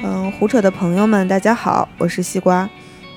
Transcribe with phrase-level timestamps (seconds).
[0.00, 2.68] 嗯，胡扯的朋友们，大家好，我是西瓜。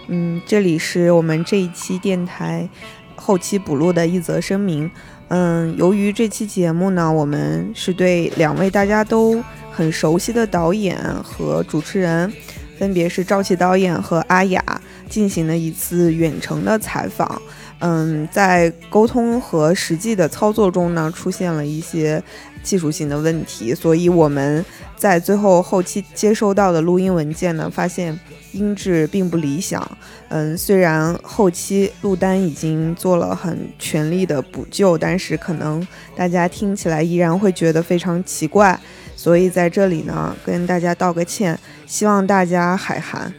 [0.08, 2.68] 嗯，这里是我们这一期电台
[3.16, 4.90] 后期补录的一则声明。
[5.28, 12.34] 嗯，由于这期节目呢，我们是对两位大家都很熟悉的导演和主持人，
[12.80, 14.64] 分别是赵琪导演和阿雅，
[15.08, 17.40] 进行了一次远程的采访。
[17.78, 22.22] 嗯，在沟通和实际的操作中呢，出现了一些
[22.64, 24.64] 技术性的问题，所以我们。
[25.02, 28.20] 在最后后期接收到的录音文件呢，发现
[28.52, 29.98] 音质并不理想。
[30.30, 38.80] 嗯，虽然后期录单已经做了很全力的补救，但是可能大家听起来依然会觉得非常奇怪。
[39.16, 43.34] 所以在这里呢，跟大家道个歉，希望大家海涵。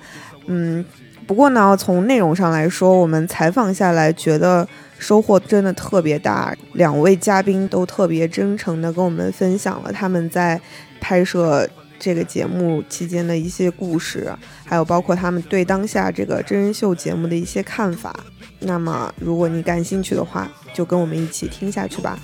[0.47, 0.85] 嗯，
[1.29, 4.67] 不过呢，从内容上来说，我们采访下来觉得
[5.03, 6.57] 收获真的特别大。
[6.73, 10.59] 两位嘉宾都特别真诚的跟我们分享了他们在。
[11.05, 14.33] 拍摄这个节目期间的一些故事，
[14.65, 18.15] 还有包括他们对当下这个真人秀节目的一些看法。
[18.61, 22.17] 那么，如果你感兴趣的话，就跟我们一起听下去吧。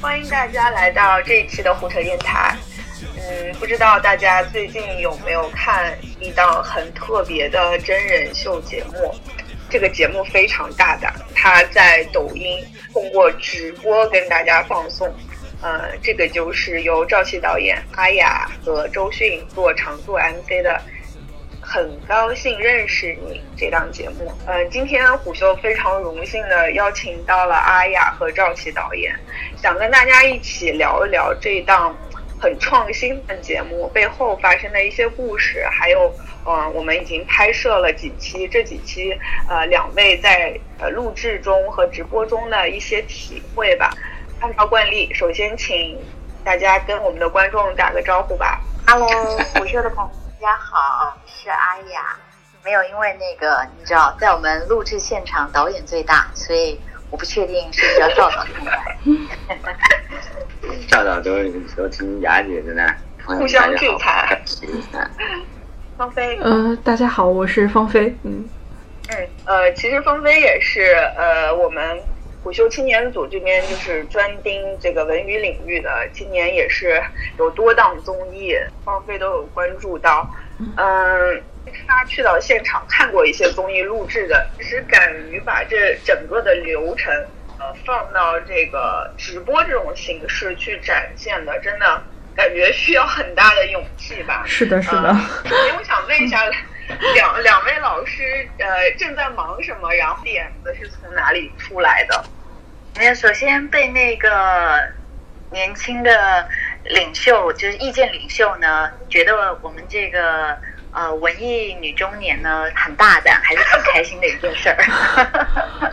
[0.00, 2.56] 欢迎大家来到这一期的胡扯电台。
[3.28, 9.14] 嗯，不知道大家最近有没有看一档很特别的真人秀节目？
[9.68, 12.58] 这个节目非常大胆，它在抖音
[12.90, 15.06] 通过直播跟大家放送。
[15.60, 20.80] 呃，这个就是由赵琪导演、阿雅和周迅做常驻 MC 的，
[21.60, 24.32] 很高兴认识你这档节目。
[24.46, 29.14] 嗯，今天虎秀非常荣幸的邀请到了阿雅和赵琪导演，
[29.60, 31.94] 想跟大家一起聊一聊这档
[32.40, 36.12] 很创新的节目背后发生的一些故事，还有，
[36.46, 43.92] 嗯，我们已经拍摄了几期，这几期，呃，两位在呃录制中和直播中的一些体会吧。
[44.40, 45.98] 按照惯例，首先请
[46.44, 48.60] 大家跟我们的观众打个招呼吧。
[48.86, 49.08] Hello，
[49.54, 50.10] 虎嗅的朋友，
[50.40, 52.16] 大家好，是阿雅。
[52.64, 58.96] 没有，因为那个你知道，在我们录制现场，导演最大，所以我不确定是不是要照导进来。
[60.86, 61.30] 赵导都
[61.76, 62.82] 都听雅姐的呢，
[63.24, 64.40] 互相制裁。
[65.96, 68.14] 芳菲， 呃，大家好，我是芳菲。
[68.22, 68.48] 嗯
[69.08, 71.82] 嗯，呃，其实芳菲也是呃我们。
[72.44, 77.02] 虎嗅青年组这边就是专盯这个文娱领域的，今年也是
[77.36, 80.30] 有多档综艺，方菲都有关注到。
[80.58, 81.42] 嗯，
[81.86, 87.12] 他去到现场看过一些综艺录制的，其实敢于把这整个的流程，
[87.68, 92.02] 呃，放到这个直播这种形式去展现的，真的
[92.34, 94.42] 感觉需要很大的勇气吧？
[94.48, 95.14] 是的，是的。
[95.76, 96.40] 我想问一下。
[97.14, 99.92] 两 两位老师，呃，正在忙什么？
[99.92, 102.24] 然后点子是从哪里出来的？
[102.96, 104.80] 没有，首先被那个
[105.50, 106.48] 年轻的
[106.84, 110.56] 领袖，就是意见领袖呢，觉得我们这个
[110.94, 115.92] 呃文艺女中年呢很大胆，还是挺开心的一件事儿。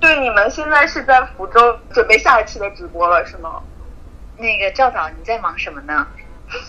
[0.00, 3.62] 对，你们现在是在福州准备下一期的直播了，是吗？
[4.36, 6.06] 那个赵导，你在忙什么呢？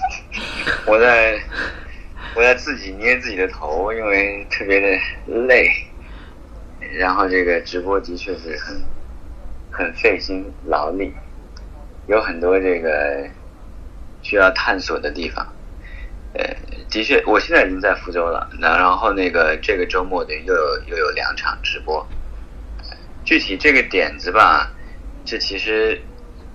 [0.85, 1.39] 我在。
[2.35, 4.88] 我在自己捏自己的头，因为特别的
[5.47, 5.68] 累。
[6.94, 8.81] 然后这个直播的确是很
[9.72, 11.12] 很费心劳力，
[12.07, 13.28] 有很多这个
[14.22, 15.44] 需要探索的地方。
[16.34, 16.45] 呃，
[16.88, 18.47] 的确，我现在已经在福州了。
[18.59, 22.06] 那然后那个这个周末的又有又有两场直播。
[23.24, 24.72] 具体这个点子吧，
[25.24, 26.02] 这其实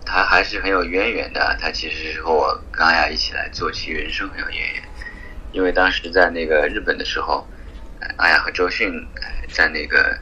[0.05, 1.57] 它还是很有渊源的。
[1.61, 4.83] 它其实是和我跟阿雅一起来做起人生很有渊源。
[5.53, 7.47] 因为当时在那个日本的时候，
[8.17, 8.91] 阿雅和周迅
[9.53, 10.19] 在那个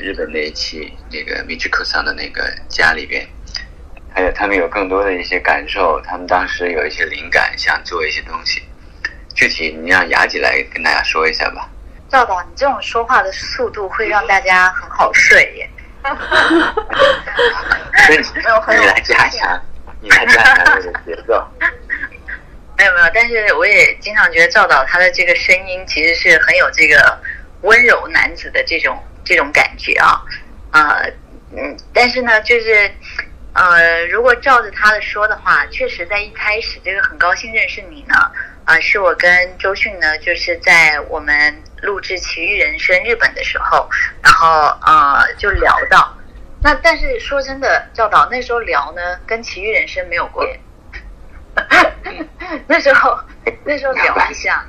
[0.00, 3.26] 日本那一期那个米之可桑的那个家里边，
[4.14, 8.62] 还有他们有更多的一些感受，他们当时有一些灵感，想做一些东西。
[9.34, 11.68] 具体你让雅姐来跟大家说一下吧。
[12.10, 15.70] 赵导，你这种说话的速度会让大家很好睡耶。
[18.64, 19.62] 所以你来加强，
[20.00, 21.46] 你来加强这个节奏。
[22.76, 27.18] 没有没有，但是我也经常觉得赵导他的这个声音其实是很有这个
[27.60, 30.22] 温柔男子的这种这种感觉啊，
[30.72, 31.12] 呃
[31.52, 32.90] 嗯，但是呢，就是
[33.52, 38.14] 呃，如果照着他的说的话，确实在一开始这个很高兴认识你呢，
[38.64, 41.62] 啊，是我跟周迅呢，就是在我们
[42.00, 43.86] 录制《奇遇人生》日本的时候，
[44.22, 44.48] 然后
[44.86, 46.16] 呃就聊到，
[46.62, 50.48] 那但是说真的，教导那时候聊呢，跟《奇遇人生》没有关。
[52.66, 53.18] 那时候，
[53.64, 54.64] 那时候聊一下，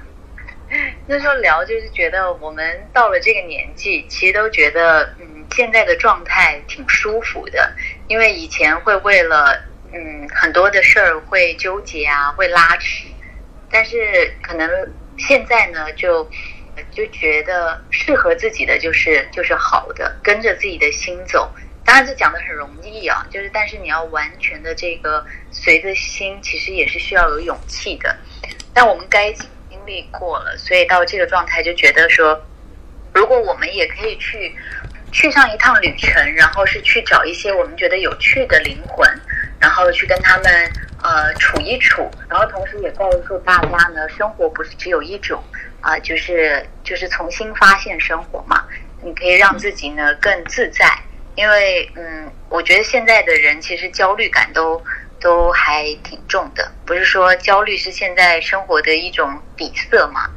[1.08, 7.74] 那时候聊就是觉得我们到了这个年纪，其实都觉得嗯，现在的状态挺舒服的，
[8.08, 9.64] 因为以前会为了
[9.94, 13.08] 嗯，很多的事儿会纠结啊，会拉扯，
[13.72, 14.70] 但是可能
[15.18, 16.30] 现在呢，就
[16.92, 21.52] 就觉得适合自己的就是就是好的，跟着自己的心走。
[21.84, 28.16] 当然，这讲的很容易啊，就是但是你要完全的这个随着心，其实也是需要有勇气的。
[28.74, 29.50] 但我们该经
[29.86, 32.40] 历过了，所以到这个状态就觉得说，
[33.14, 34.56] 如果我们也可以去
[35.12, 39.10] 去上一趟旅程，然后是去找一些我们觉得有趣的灵魂，
[39.60, 40.72] 然后去跟他们
[41.02, 45.44] 呃处一处，然后同时也告诉大家呢，生活不是只有一种
[45.82, 48.64] 啊、就是就是重新发现生活嘛，
[49.04, 50.86] 你可以让自己呢更自在。
[51.36, 54.82] 因为嗯，我觉得现在的人其实焦虑感都
[55.20, 60.30] 都还挺重的，不是说焦虑是现在生活的一种底色嘛，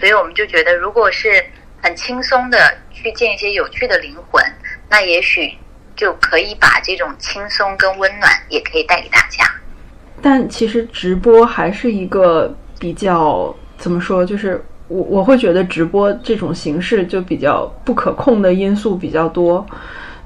[0.00, 1.44] 所以我们就觉得，如果是
[1.80, 4.44] 很轻松的去见一些有趣的灵魂，
[4.90, 5.56] 那也许
[5.94, 9.44] 就可以把这种轻松跟温暖也可以带给大家。
[10.20, 14.62] 但其实直播还是一个比较怎么说，就是
[14.92, 19.66] 我我会觉得直播这种形式就比较不可控的因素比较多，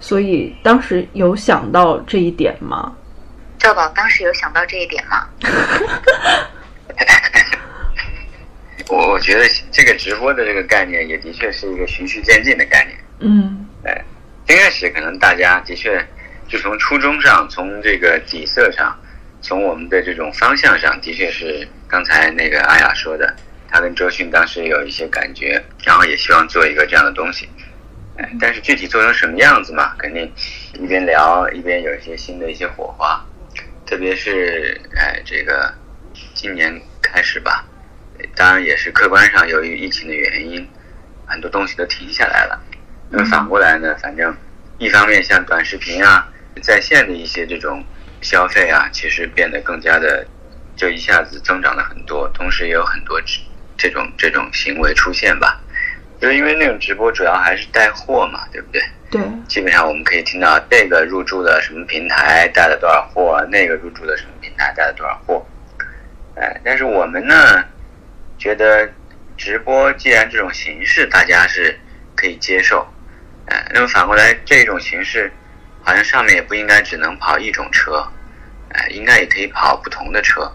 [0.00, 2.92] 所以当时有想到这一点吗？
[3.58, 5.28] 赵宝当时有想到这一点吗？
[8.88, 12.98] 我我觉得这个直播的这个概念也的确是一个循序渐进的概念。
[13.20, 14.04] 嗯哎，
[14.46, 16.04] 刚开始可能大家的确
[16.48, 18.96] 就从初衷上，从这个底色上，
[19.40, 23.34] 从我们的这种方向上，的确是刚才那个阿雅说的，
[23.68, 27.48] 他跟周迅当时有一些感觉，然后也希望做一个这样的东西。
[28.18, 30.32] 哎，但是具体做成什么样子嘛，肯定
[30.74, 33.22] 一边聊一边有一些新的一些火花，
[33.84, 35.70] 特别是哎这个
[36.32, 37.64] 今年开始吧，
[38.34, 40.66] 当然也是客观上由于疫情的原因，
[41.26, 42.58] 很多东西都停下来了。
[43.10, 44.34] 那么反过来呢，反正
[44.78, 46.26] 一方面像短视频啊，
[46.62, 47.84] 在线的一些这种
[48.22, 50.26] 消费啊，其实变得更加的，
[50.74, 53.20] 就一下子增长了很多，同时也有很多
[53.76, 55.60] 这这种这种行为出现吧。
[56.20, 58.82] 就是因为那种直播主要还是带货嘛，对不对？
[59.10, 65.46] 对，基本上我们可以听到这个入驻的什么平台带了多少货，那个入驻的什么平台带了多少货。
[66.34, 67.62] 哎，但是我们呢，
[68.38, 68.90] 觉得
[69.36, 71.78] 直播既然这种形式大家是
[72.14, 72.86] 可以接受，
[73.46, 75.30] 哎，那么反过来这种形式
[75.82, 78.02] 好像上面也不应该只能跑一种车，
[78.70, 80.50] 哎，应该也可以跑不同的车。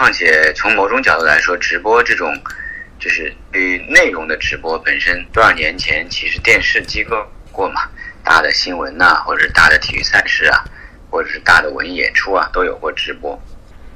[0.00, 2.34] 哎，况且从某种角度来说，直播这种
[2.98, 7.82] 就是对于内容的直播本身，多少年前其实电视机构过嘛，
[8.24, 10.64] 大的新闻呐、或者是大的体育赛事啊，
[11.10, 13.38] 或者是大的文艺演出啊，都有过直播。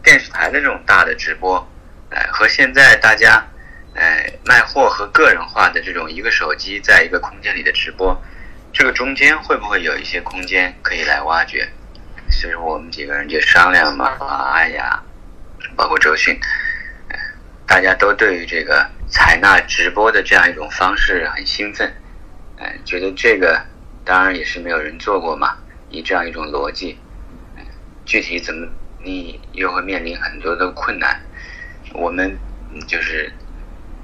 [0.02, 1.66] 电视台的这种大的直播，
[2.10, 3.42] 哎，和现在大家，
[3.94, 8.14] 哎，卖货和个人化的这种一个手机在一个空间里的直播，
[8.74, 11.66] 这个中间会不会有一些空间可以来挖掘？
[12.30, 15.02] 所以说我们几个人就商量嘛，啊，哎呀，
[15.76, 16.38] 包括周迅，
[17.08, 17.18] 哎
[17.66, 21.92] 大家都对于这个采纳直播的这样一种方式很兴奋，
[22.58, 23.60] 哎，觉得这个
[24.04, 25.56] 当然也是没有人做过嘛，
[25.90, 26.98] 以这样一种逻辑，
[27.56, 27.62] 哎
[28.04, 28.66] 具体怎么
[29.02, 31.20] 你又会面临很多的困难，
[31.92, 32.36] 我们
[32.72, 33.32] 嗯就是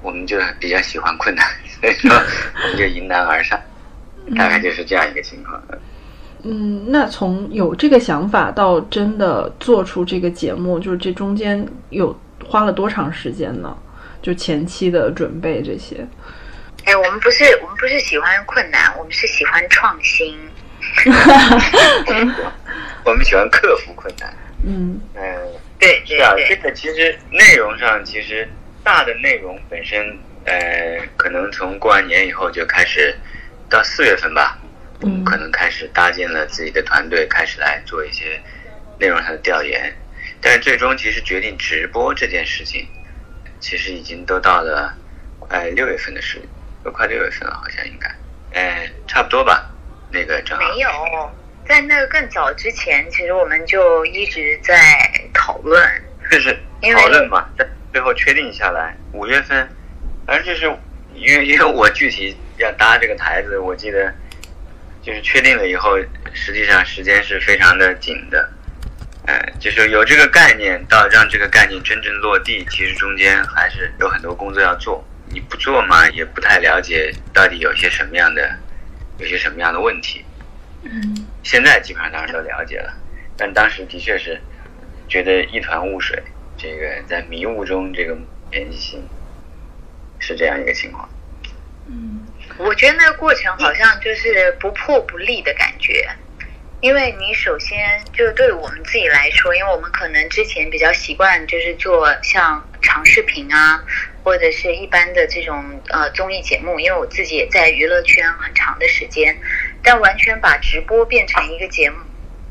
[0.01, 1.45] 我们就比较喜欢困难，
[1.79, 3.59] 所以说我们就迎难而上，
[4.35, 5.61] 大概就是这样一个情况。
[5.71, 5.79] 嗯，
[6.43, 13.77] 那从有这个想法到真的做出这个节目，就是这中间有花了多长时间呢？
[14.21, 16.05] 就前期的准备这些。
[16.85, 20.37] 哎，我们不是我们不是喜欢困难，我们是喜欢创新。
[23.05, 24.33] 我们喜欢克服困难。
[24.63, 25.21] 嗯嗯，
[25.79, 28.47] 对对是啊，这，个其实内容上其实
[28.83, 33.15] 大的内容本身，呃，可能从过完年以后就开始，
[33.69, 34.57] 到四月份吧，
[35.03, 38.39] 嗯可能开始搭建了自己的团队，开始来做一些
[38.99, 39.93] 内容上的调研。
[40.39, 42.87] 但是最终其实决定直播这件事情，
[43.59, 44.93] 其实已经都到了
[45.39, 46.41] 快六月份的事，
[46.83, 48.09] 都快六月份了，好像应该，
[48.59, 49.69] 呃，差不多吧。
[50.11, 50.89] 那个正好没有，
[51.65, 54.75] 在那个更早之前，其实我们就一直在
[55.33, 55.81] 讨论。
[56.29, 59.67] 就是因为讨论嘛，在最后确定下来，五月份，
[60.25, 60.65] 反正就是
[61.13, 64.13] 因为因为我具体要搭这个台子，我记得
[65.01, 65.97] 就是确定了以后，
[66.33, 68.49] 实际上时间是非常的紧的，
[69.25, 75.03] 哎，就是有这个概念到让这个概念真正落地，其实中间还是有很多工作要做。
[75.33, 78.57] 你不做嘛，也不太了解到底有些什么样的，
[79.17, 80.25] 有些什么样的问题。
[80.83, 82.93] 嗯现在基本上当然都了解了，
[83.37, 84.39] 但当时的确是
[85.07, 86.21] 觉得一团雾水，
[86.57, 88.17] 这个在迷雾中这个
[88.51, 89.01] 前行，
[90.19, 91.09] 是这样一个情况。
[91.87, 92.20] 嗯
[92.63, 96.07] 我觉得那个过程好像就是不破不立的感觉，
[96.79, 103.83] 因为你首先就是对我们自己来说，因为我们可能之前比较习惯就是做像长视频啊，
[104.23, 109.35] 或者是一般的这种呃综艺节目，因为我自己也在娱乐圈很长的时间，
[109.83, 111.97] 但完全把直播变成一个节目，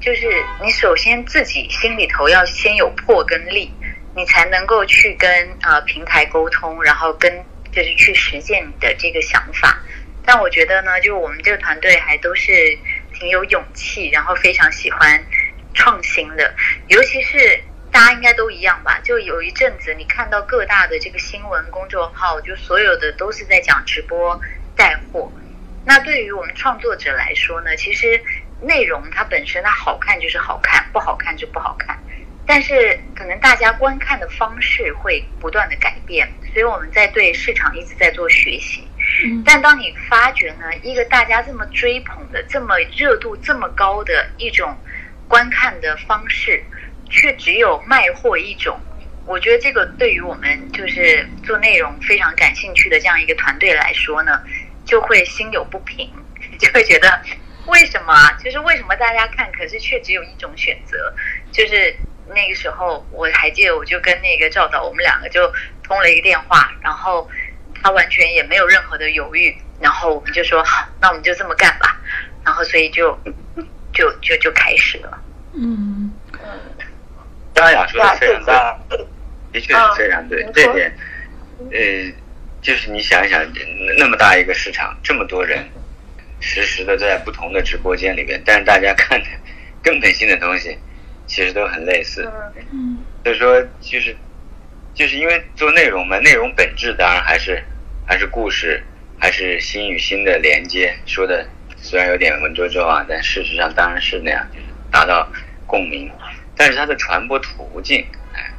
[0.00, 0.26] 就是
[0.62, 3.72] 你首先自己心里头要先有破跟立，
[4.16, 5.28] 你才能够去跟
[5.62, 7.32] 呃平台沟通，然后跟
[7.72, 9.78] 就是去实践你的这个想法。
[10.30, 12.78] 但我觉得呢，就我们这个团队还都是。
[13.12, 15.22] 挺有勇气，然后非常喜欢
[15.74, 16.54] 创新的，
[16.88, 18.98] 尤其是大家应该都一样吧？
[19.04, 24.40] 就有一阵子，你看到各大的这个新闻公众号，就所有的都是在讲直播
[24.74, 25.30] 带货。
[25.84, 28.18] 那对于我们创作者来说呢，其实
[28.62, 31.98] 内容它本身它好看就是好看，不好看就不好看。
[32.46, 38.88] 但是可能大家观看的方式会不断的改变，所以我们在对市场一直在做学习。
[39.44, 44.76] 但当你发觉呢，一个大家这么追捧的、这么热度这么高的一种
[45.28, 46.62] 观看的方式，
[47.08, 48.78] 却只有卖货一种，
[49.26, 54.40] 我觉得这个对于我们就是做内容非常感兴趣的这样一个团队来说呢，
[54.84, 56.10] 就会心有不平，
[56.58, 57.20] 就会觉得
[57.66, 58.14] 为什么？
[58.42, 61.14] 就是为什么大家看，可是却只有一种选择？
[61.52, 61.94] 就是
[62.28, 65.52] 那个时候我还记得，我就跟那个赵导，我们两个就
[65.82, 67.28] 通了一个电话，然后。
[67.82, 72.00] 他完全也没有任何的犹豫，然后我们就说好，那我们就这么干吧，
[72.44, 73.18] 然后所以就
[73.92, 75.22] 就就就开始了。
[75.54, 76.12] 嗯，
[77.54, 78.98] 张雅说的非常对，
[79.52, 80.96] 的确是非常对，这点，
[81.70, 82.12] 呃，
[82.62, 83.40] 就是你想一想，
[83.98, 85.68] 那么大一个市场，这么多人，
[86.40, 89.26] 实时的在不同的直播间里边，但是大家看的
[89.82, 90.78] 根本性的东西，
[91.26, 92.30] 其实都很类似。
[92.72, 94.16] 嗯，所以说就是。
[94.92, 97.62] 就是因为做内容嘛，内容本质当然还是
[98.10, 98.82] 还是故事，
[99.20, 100.92] 还是心与心的连接。
[101.06, 105.30] 说的虽然有点文绉绉啊，但事实上当然是那样，就是达到
[105.64, 106.10] 共鸣。
[106.56, 108.50] 但是它的传播途径，哎，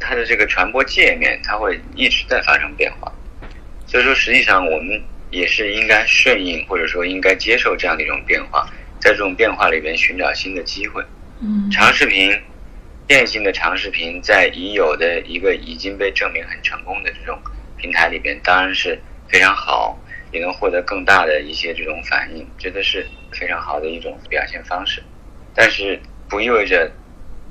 [0.00, 3.12] 它的这个传播界面，它会一直在发生变化。
[3.86, 4.98] 所以说，实际上我们
[5.30, 8.66] 也是应该顺应，或者说应该接受这样的一种变化，
[8.98, 11.04] 在这种变化里边寻找新的机会。
[11.42, 12.34] 嗯，长视频。
[13.06, 17.38] 电信的长视频在已有的一个已经被证明很成功的这种
[17.84, 18.98] 平台里边，当然是
[19.28, 19.98] 非常好，
[20.32, 25.02] 也能获得更大的一些这种反应，觉得是非常好的一种表现方式。
[25.54, 26.90] 但是不意味着，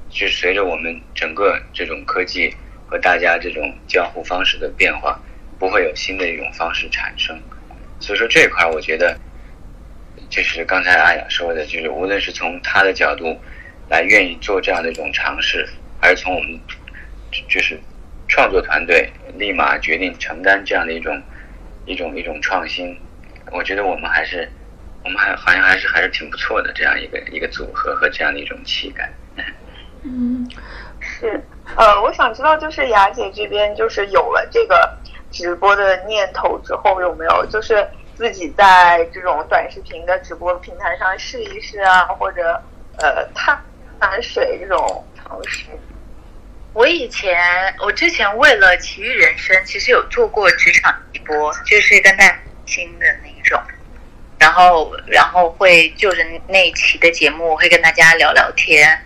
[0.09, 2.51] 就随着我们整个这种科技
[2.87, 5.19] 和大家这种交互方式的变化，
[5.59, 7.39] 不会有新的一种方式产生。
[7.99, 9.15] 所以说这块，我觉得
[10.31, 13.39] 就是刚才阿雅说的，就是无论是从他的角度。
[13.89, 15.67] 来愿意做这样的一种尝试，
[15.99, 16.57] 还是从我们
[17.49, 17.77] 就是
[18.33, 21.21] 创作团队立马决定承担这样的一种
[21.85, 22.99] 一种一种创新，
[23.51, 24.51] 我觉得我们还是
[25.03, 29.07] 我们还好像还是还是挺不错的这样一个一个组合和这样的一种气概。
[30.01, 30.49] 嗯，
[30.99, 31.39] 是
[31.77, 34.97] 呃，我想知道就是雅姐这边就是有了这个
[35.29, 42.59] 直播的念头之后，有没有就是自己在这种短视频的直播平台上试一试啊，或者
[42.97, 43.61] 呃探。
[43.99, 45.67] 玩水这种尝试，
[46.73, 47.37] 我以前
[47.79, 53.61] 我之前为了奇遇人生，其实有做过职场直播，就是跟大新的那一种，
[54.39, 58.99] 然后然后会就着那一期的节目会跟大家聊聊天。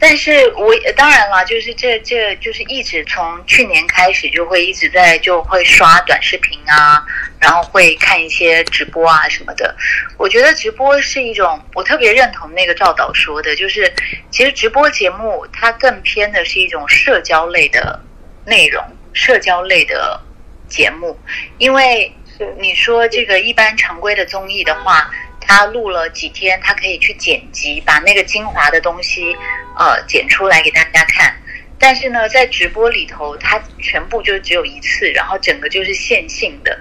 [0.00, 7.04] 但是我当然了，就是这这就是一直从去年开始就会一直在就会刷短视频啊，
[7.38, 9.76] 然后会看一些直播啊什么的。
[10.16, 13.92] 我觉得直播是一种，我特别认同那个赵导说的，就是
[14.30, 18.00] 其实直播节目它更偏的是一种社交类的
[18.46, 20.18] 内容，社交类的
[20.66, 21.14] 节目。
[21.58, 22.10] 因为
[22.58, 25.10] 你说这个一般常规的综艺的话。
[25.50, 29.36] 他录了几天，他可以去剪辑，把那个精华的东西，
[29.76, 31.34] 呃，剪出来给大家看。
[31.76, 36.78] 但是呢，在直播里头，它全部就只有一次，然后整个就是线性的，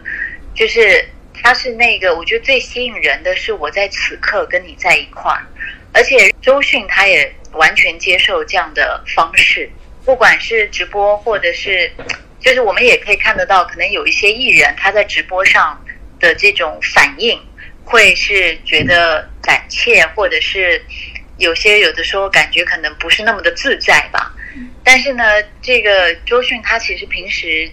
[0.53, 5.41] 就是它是那个，我觉得最吸引人的是我在此刻跟你在一块儿，
[5.91, 9.67] 而且周迅他也完全接受这样的方式，
[10.05, 11.91] 不管是直播或者是，
[12.39, 15.83] 就是我们也可以看得到，可能有一些艺人他在直播上
[16.19, 17.41] 的这种反应。
[17.89, 20.79] 会是觉得胆怯，或者是
[21.39, 24.31] 有些有的时候感觉可能不是那么的自在吧。
[24.83, 25.23] 但是呢，
[25.59, 27.67] 这个周迅他其实平时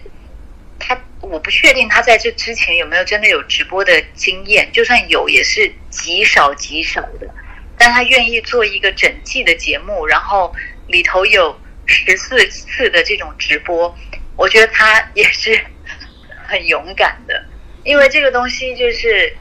[0.79, 7.29] 他我不确定他在这之前有没有真的有直播的经验，就算有也是极少极少的。
[7.77, 10.51] 但他愿意做一个整季的节目，然后
[10.87, 11.55] 里头有
[11.85, 13.95] 十四次的这种直播，
[14.35, 15.63] 我觉得他也是
[16.47, 17.45] 很勇敢的，
[17.83, 19.37] 因为这个东西就是。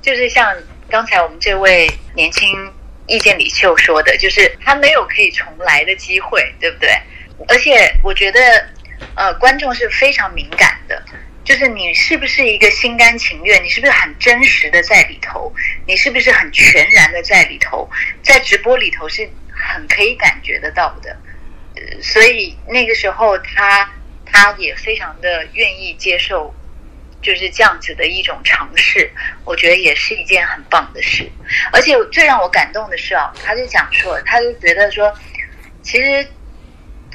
[0.00, 0.56] 就是像
[0.88, 2.72] 刚才我们这位年轻
[3.06, 6.90] 意见领袖说的，就是他没有可以重来的机会，对不对？
[7.48, 8.40] 而且我觉得，
[9.14, 11.02] 呃，观众是非常敏感的，
[11.44, 15.52] 就是你是不是一个心甘情愿，你是不是很真实的在里头，
[15.86, 17.88] 你是不是很全然的在里头，
[18.22, 21.16] 在直播里头是很可以感觉得到的。
[21.76, 23.88] 呃所以那个时候他
[24.26, 26.54] 他也非常的愿意接受。
[27.20, 29.10] 就是这样子的一种尝试，
[29.44, 31.28] 我觉得也是一件很棒的事。
[31.72, 35.12] 而且最让我感动的是啊，他就讲说，他就觉得说，
[35.82, 36.26] 其实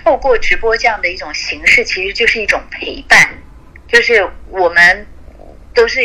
[0.04, 3.30] 透过直播这样的一种形式，其实就是一种陪伴，
[3.88, 5.08] 就是我们
[5.74, 6.02] 都是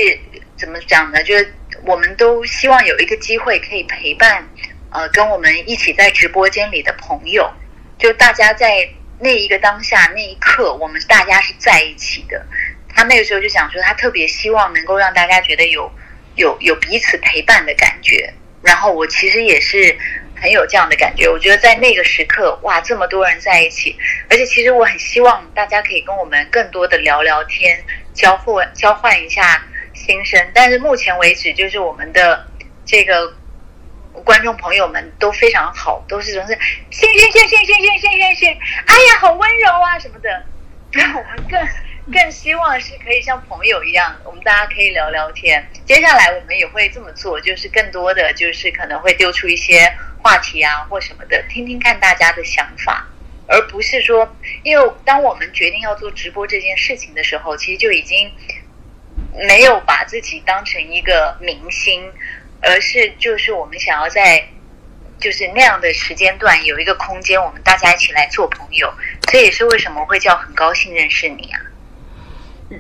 [0.57, 1.23] 怎么讲呢？
[1.25, 4.49] 就是我们都希望有一个机会可以陪伴，
[4.91, 7.51] 呃，跟我们一起在直播间里的朋友，
[7.99, 8.89] 就大家在
[9.19, 12.47] 那一个当下那一刻，我们大家是在一起的。
[12.99, 15.89] 他那个时候就讲说，他特别希望能够让大家觉得有
[16.35, 18.29] 有有彼此陪伴的感觉。
[18.61, 19.97] 然后我其实也是
[20.35, 21.29] 很有这样的感觉。
[21.29, 23.97] 我觉得在那个时刻，哇，这么多人在一起，
[24.29, 27.81] 而且其实我很希望大家可以跟我们更多的聊聊天，
[28.13, 29.65] 交换交换一下
[29.95, 30.45] 心声。
[30.53, 32.45] 但是目前为止，就是我们的
[32.85, 33.33] 这个
[34.25, 36.59] 观众朋友们都非常好，都是总是
[36.91, 38.47] 谢谢谢谢谢谢谢谢谢，
[38.87, 40.45] 哎呀，好温柔啊什么的。
[40.91, 41.88] 让我们更。
[42.11, 45.67] 更希望是可以像朋友一样，我们大家可以聊聊天。
[45.85, 53.07] 接下来我们也会这么做，就是更多的就是可能会丢出一些话题啊或什么的，听听看大家的想法，
[53.47, 58.33] 而不是说，因为当我们决定要做直播这件事情的时候，其实就已经
[59.47, 62.11] 没有把自己当成一个明星，
[62.63, 64.49] 而是就是我们想要在
[65.21, 68.91] 就是那样的时间段有一个空间，我们大家一起来做朋友。
[69.31, 71.61] 这也是为什么会叫很高兴认识你啊。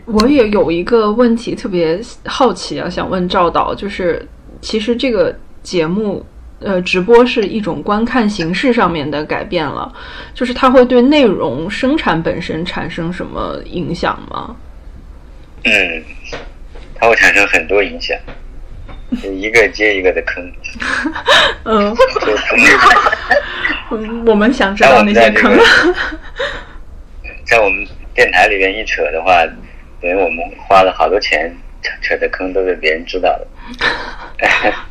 [0.04, 4.26] 我也有一个问题特别好奇啊，想问赵导，就是
[4.60, 6.24] 其实这个节目，
[6.60, 9.90] 呃，直播是一种观看形式上面的改变了，
[10.34, 14.54] 就是它会对内容生产本身产生什么影响吗？
[15.64, 16.04] 嗯，
[16.94, 18.16] 它会产生很多影响，
[19.34, 20.52] 一个接一个的坑。
[21.64, 21.96] 嗯，
[24.26, 25.58] 我们想知道那些坑。
[27.44, 29.42] 在我们电台里面一扯的话，
[30.02, 31.54] 因为我们花了好多钱
[32.00, 33.48] 扯的坑都被别人知道了。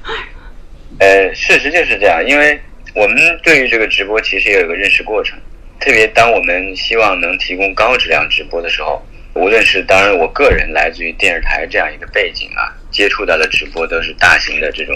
[0.99, 2.59] 呃，事实就是这样，因为
[2.95, 5.37] 我们对于这个直播其实也有个认识过程，
[5.79, 14.95] 特别当我们希望能提供高质量直播的时候，无论是当然我个人来自于电视台这样一个背景啊，接触到的直播都是大型的这种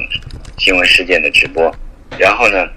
[0.58, 1.72] 新闻事件的直播，
[2.18, 2.68] 然后呢，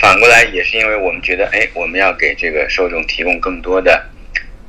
[0.00, 4.02] 反过来也是因为我们觉得，哎，我们要给这个受众提供更多的，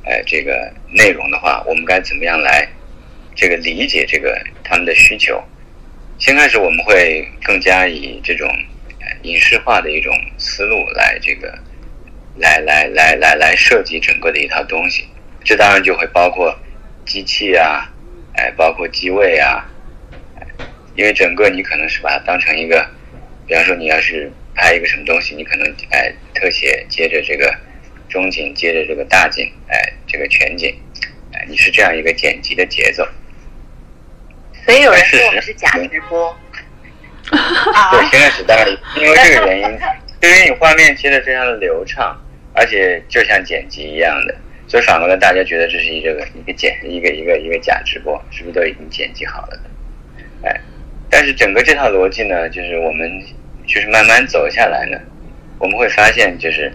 [0.04, 2.68] 呃，这个内容的话，我们该怎么样来
[3.34, 5.42] 这个理解这个他们的需求？
[6.18, 8.48] 先开始我们会更加以这种
[9.22, 11.58] 影视化的一种思路来这个
[12.36, 15.04] 来来来来来设计整个的一套东西，
[15.42, 16.56] 这当然就会包括
[17.04, 17.90] 机器啊，
[18.34, 19.64] 哎，包括机位啊，
[20.94, 22.86] 因为整个你可能是把它当成一个，
[23.46, 27.52] 比方说你要是拍一个什么东西，你可能哎特写接着这个
[28.14, 30.72] 中景，接着这个大景，哎这个全景，
[31.32, 33.04] 哎你是这样一个剪辑的节奏。
[34.64, 36.34] 所以有人说我们是假直播。
[37.28, 37.38] 对，
[37.74, 39.78] 啊，先开始当然因为这个原因，
[40.20, 42.16] 就因为你画面切的非常的流畅，
[42.52, 44.36] 而且就像剪辑一样的，
[44.68, 50.48] 所以反过来大家觉得这是一个一个剪一个一个一个假直播，是不是都已经剪辑好了的？
[50.48, 50.60] 哎，
[51.10, 53.10] 但是整个这套逻辑呢，就是我们
[53.66, 54.98] 就是慢慢走下来呢，
[55.58, 56.72] 我们会发现就是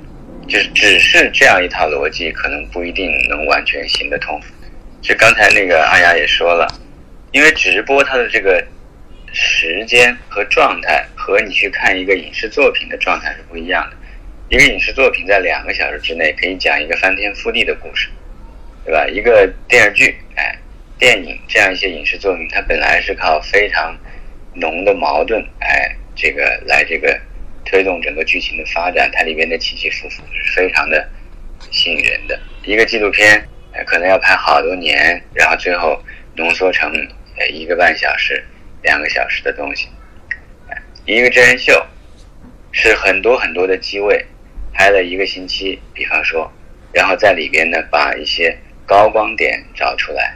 [0.50, 4.42] 就是只是这样一套逻辑，可能不一定能完全行得通。
[5.02, 6.68] 就刚才那个阿雅也说了，
[7.32, 8.62] 因为直播它的这个
[9.32, 13.96] 时间和状态和你去看一个影视作品的状态是不一样的。
[14.50, 18.10] 一个影视作品在两个小时之内可以讲一个翻天覆地的故事，
[18.84, 19.06] 对吧？
[19.08, 20.58] 一个电视剧，哎，
[20.98, 23.96] 电影这样一些影视作品，它本来是靠非常
[24.56, 27.18] 浓的矛盾，哎，这个来这个
[27.70, 31.08] 推动整个剧情的发展，它里边的起起伏伏是非常的
[31.70, 32.40] 吸引人的。
[32.64, 33.48] 一个纪录片，
[33.86, 36.02] 可能要拍好多年，然后最后
[36.36, 36.92] 浓缩成
[37.52, 38.44] 一个半小时、
[38.82, 39.88] 两个小时的东西。
[41.06, 41.86] 一个真人秀
[42.72, 44.26] 是很多很多的机位，
[44.74, 46.52] 拍了一个星期，比方说，
[46.92, 50.36] 然后在里边呢把一些高光点找出来，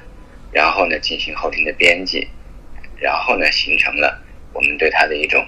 [0.51, 2.27] 然后呢进行后天的编辑，
[2.99, 5.43] 然后呢形成了我们对它的一种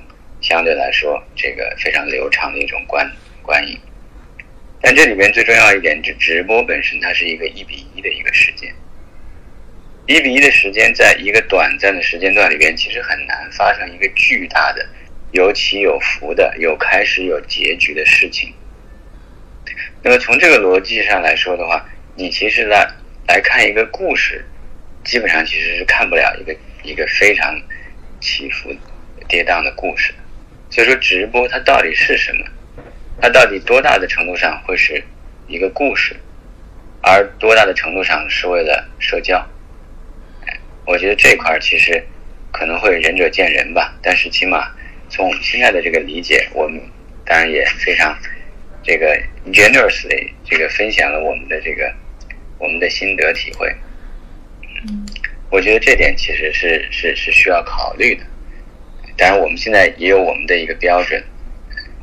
[0.45, 3.79] 相对来说这个非常流畅的一种观观影。
[4.79, 8.71] 但这里边最重要一点，就直播本身它是一个一比一的一个时间，
[10.05, 14.87] 一比一的时间，在一个短暂的时间段里边，其实很难发生一个巨大的、
[15.31, 18.53] 有起有伏的、有开始有结局的事情。
[20.03, 21.83] 那么从这个逻辑上来说的话，
[22.15, 22.87] 你其实来
[23.27, 24.45] 来看一个故事，
[25.03, 27.59] 基本上其实是看不了一个一个非常
[28.21, 28.71] 起伏
[29.27, 30.13] 跌宕的故事。
[30.69, 32.45] 所以说，直播它到底是什么？
[33.21, 35.01] 它到底多大的程度上会是
[35.47, 36.15] 一个故事，
[37.01, 39.45] 而多大的程度上是为了社交？
[40.85, 42.03] 我觉得这块儿其实
[42.51, 44.69] 可能会仁者见仁吧，但是起码
[45.09, 46.81] 从我们现在的这个理解，我们
[47.25, 48.15] 当然也非常
[48.83, 49.17] 这个
[49.51, 51.91] generously 这个分享了我们的这个
[52.59, 53.73] 我们的心得体会。
[54.87, 55.05] 嗯，
[55.49, 58.23] 我觉得这点其实是是是需要考虑的。
[59.17, 61.23] 当然，我们现在也有我们的一个标准，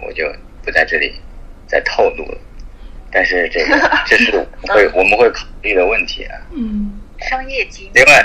[0.00, 0.24] 我就
[0.64, 1.14] 不在这里
[1.66, 2.38] 再透露了。
[3.10, 6.38] 但是这个 这是会我们会考虑的问题啊。
[6.52, 7.90] 嗯，商业机密。
[7.94, 8.22] 另外，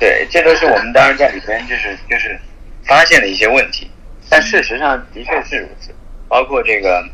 [0.00, 2.38] 对，这都是我们当时在里边就是就是
[2.84, 3.90] 发现的一些问题，
[4.30, 5.94] 但事实上的确是如此。
[6.26, 7.06] 包括这个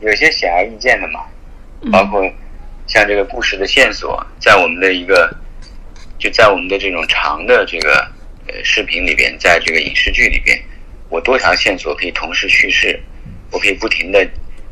[0.00, 1.24] 有些显而易见的嘛，
[1.92, 2.22] 包括
[2.86, 5.32] 像这个故事的线索，在我们的一个
[6.18, 8.04] 就在我们的这种长的这个
[8.52, 10.60] 呃视频里边，在这个影视剧里边，
[11.08, 13.00] 我多条线索可以同时叙事，
[13.50, 14.28] 我可以不停的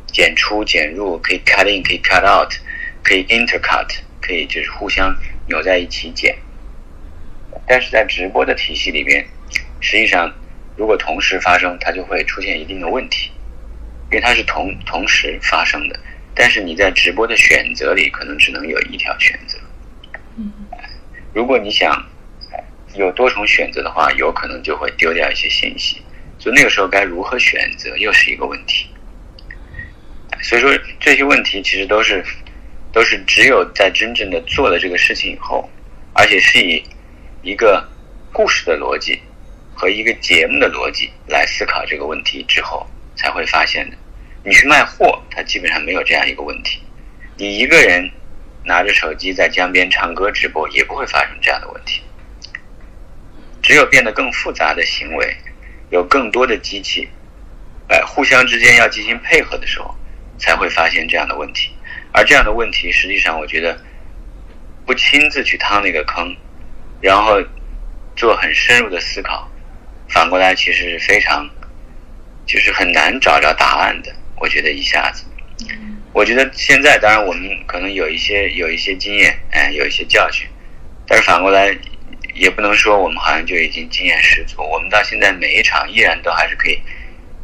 [0.06, 2.52] 剪出剪入，可以 cut in，可以 cut out，
[3.02, 3.88] 可以 intercut，
[4.20, 5.16] 可以就是互相
[5.48, 6.36] 扭在一起剪。
[7.66, 9.24] 但是在直播的体系里边，
[9.80, 10.30] 实际上
[10.76, 13.30] 如果同时发生，它就会出现一定的问题，
[14.10, 15.98] 因为它是同同时发生的。
[16.34, 19.58] 但是你在直播的选择里，可能只能有一条选择。
[20.36, 20.52] 嗯，
[21.32, 22.06] 如果你想
[22.94, 26.00] 有多重选择的话，有可能就会丢掉一些信息。
[26.38, 28.86] 所以那个时候该如何选择，又是一个问题。
[30.42, 32.24] 所以说这些问题其实都是
[32.92, 35.68] 都是只有在真正的做了这个事情以后，
[36.14, 36.82] 而且是以
[37.42, 37.86] 一个
[38.32, 39.20] 故事的逻辑
[39.74, 43.96] 和一个节目的逻辑来思考这个问题之后，才会发现的。
[44.42, 46.80] 你去卖货，它基本上没有这样一个问题。
[47.36, 48.10] 你一个人
[48.64, 51.99] 拿着手机在江边唱歌直播，也不会发生这样的问题。
[53.62, 55.36] 只有变得更复杂的行为，
[55.90, 57.08] 有更多的机器，
[57.88, 59.94] 哎，互相之间要进行配合的时候，
[60.38, 61.70] 才会发现这样的问题。
[62.12, 63.78] 而这样的问题，实际上我觉得
[64.84, 66.34] 不亲自去趟那个坑，
[67.00, 67.40] 然后
[68.16, 69.48] 做很深入的思考，
[70.08, 71.48] 反过来其实是非常，
[72.46, 74.12] 就是很难找着答案的。
[74.36, 75.24] 我觉得一下子，
[76.12, 80.48] 我觉得现在当然我们可能有一些有一些经验，哎，有一些教训，
[81.06, 81.76] 但是反过来
[82.40, 84.62] 也不能说我们好像就已经经验十足。
[84.62, 86.80] 我们到现在每一场依然都还是可以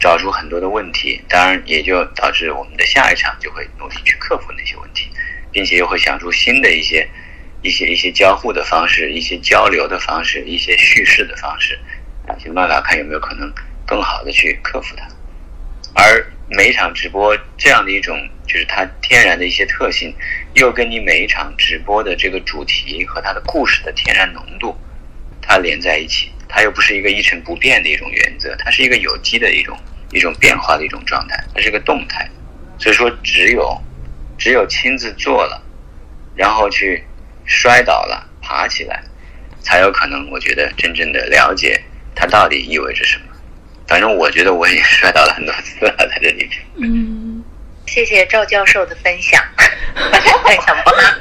[0.00, 5.10] 找出很多的问题，当然也就导致我们的下一场就会努力去克服那些问题，
[5.52, 7.06] 并且又会想出新的一些
[7.60, 11.78] 一些一些交互的方式、一些交流的方式、一些叙事的方式，
[12.42, 13.52] 想办法看有没有可能
[13.86, 15.06] 更好的去克服它，
[15.92, 16.26] 而。
[16.48, 20.14] 每一场直播这样的一种，就是它天然的一些特性，
[20.54, 24.78] 又跟你每一场直播的这个主题和它的故事的天然浓度，
[25.46, 29.78] 它连在一起，它又不是一个一成不变的一种原则，它是一个有机的一种
[30.12, 32.28] 一种变化的一种状态，它是个动态。
[32.78, 33.80] 所以说，只有
[34.36, 35.62] 只有亲自做了，
[36.34, 37.02] 然后去
[37.44, 39.02] 摔倒了，爬起来，
[39.62, 41.82] 才有可能，我觉得真正的了解
[42.14, 43.24] 它到底意味着什么。
[43.88, 46.50] 反正我觉得我也摔倒了很多次了，在这里面。
[46.82, 47.44] 嗯，
[47.86, 49.42] 谢谢赵教授的分享，
[49.94, 51.16] 我很想帮他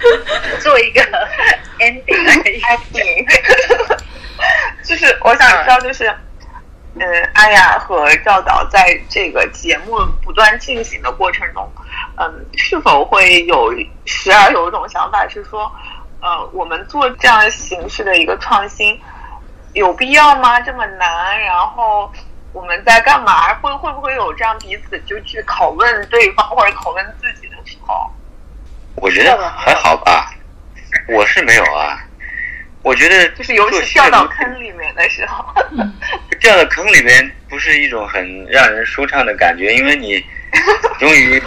[0.59, 1.01] 做一个
[1.79, 2.59] ending，
[4.95, 6.08] 就是我想知道，就是
[6.95, 11.69] 嗯，阿雅和赵导在这个节目不断进行的过程中，
[12.15, 13.73] 嗯，是否会有
[14.05, 15.69] 时而有一种想法是说，
[16.21, 18.97] 呃，我们做这样形式的一个创新，
[19.73, 20.62] 有必要吗？
[20.62, 22.10] 这么难，然后。
[22.53, 23.53] 我们在干嘛？
[23.55, 28.10] 会会不会有这样彼此就去拷问对方或者拷问自己的时候？
[28.95, 30.34] 我觉得还好吧，
[31.10, 31.99] 我是没有啊。
[32.86, 35.43] 我觉得就是尤其掉到坑里面的时候，
[36.39, 40.24] 掉到坑里面不是一种很让人舒畅的感觉，因为你
[41.00, 41.41] 终于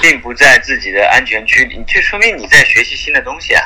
[0.00, 3.62] 并不在自己的安全区里，就说明你在学习新的东西啊。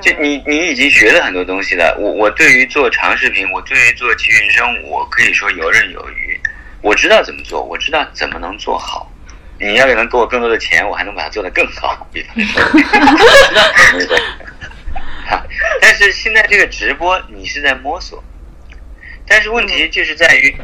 [0.00, 1.96] 就你，你已经学了很多东西了。
[1.98, 6.40] 我我对于做长视频，我对于做奇云生，我可以说游刃有余。
[6.80, 9.10] 我知道怎么做，我知道怎么能做好。
[9.58, 12.06] 你要能给我更多的钱，我还能把它做得更好。
[12.12, 12.62] 比方说，
[15.80, 18.22] 但是现在这个直播，你是在摸索。
[19.26, 20.54] 但是问题就是在于，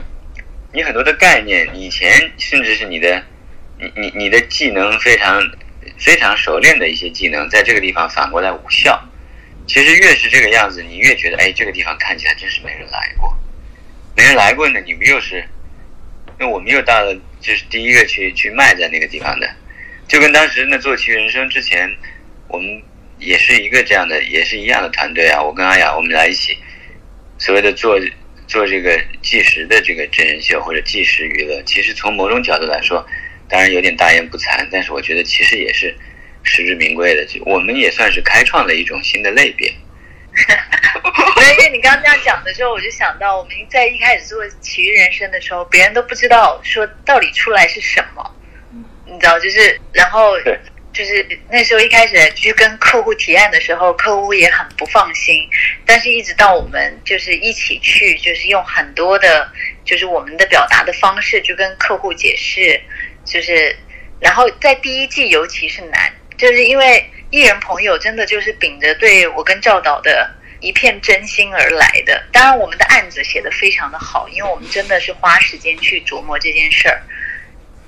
[0.72, 3.24] 你很多的概念，以前甚至是你的，
[3.78, 5.42] 你你你的技能非常
[5.98, 9.02] 非常熟练的一些技能，在这个地方反过来无效。
[9.66, 13.36] 其实越是这个样子，你越觉得，哎，这个地方看起来真是没人来过，
[14.16, 15.44] 没人来过呢，你们又是
[16.38, 19.48] 那我们又到了就是第一个去去卖在那个地方的，
[20.08, 21.96] 就跟当时那做奇人生之前，
[22.48, 22.82] 我们
[23.22, 25.40] 也是一个这样的，也是一样的团队啊。
[25.42, 26.58] 我跟阿雅我们俩一起，
[27.38, 27.98] 所谓的做
[28.46, 33.06] 做这个纪实的这个真人秀或者纪实娱乐，其实从某种角度来说，
[33.48, 35.94] 当然有点大言不惭，但是我觉得其实也是
[36.42, 37.24] 实至名归的。
[37.24, 39.72] 就我们也算是开创了一种新的类别。
[41.52, 48.34] 因为你刚刚这样讲的时候，我就想到我们在一开始做《奇遇人生》的时候，别人都不知道说到底出来是什么，
[49.06, 50.32] 你知道，就是然后
[50.92, 55.48] 就是那时候一开始去跟客户提案的时候，客户也很不放心，
[55.86, 59.50] 但是一直到我们就是一起去，就是用很多的，
[59.84, 62.80] 就是我们的表达的方式，就跟客户解释，
[63.24, 63.76] 就是
[64.20, 67.04] 然后在第一季尤其是难，就是因为。
[67.32, 72.22] 艺人朋友真的就是秉着对我跟赵导的一片真心而来的。
[72.30, 77.00] 当然，我们的案子写的非常的好，因为我们真的是花时间去琢磨这件事儿。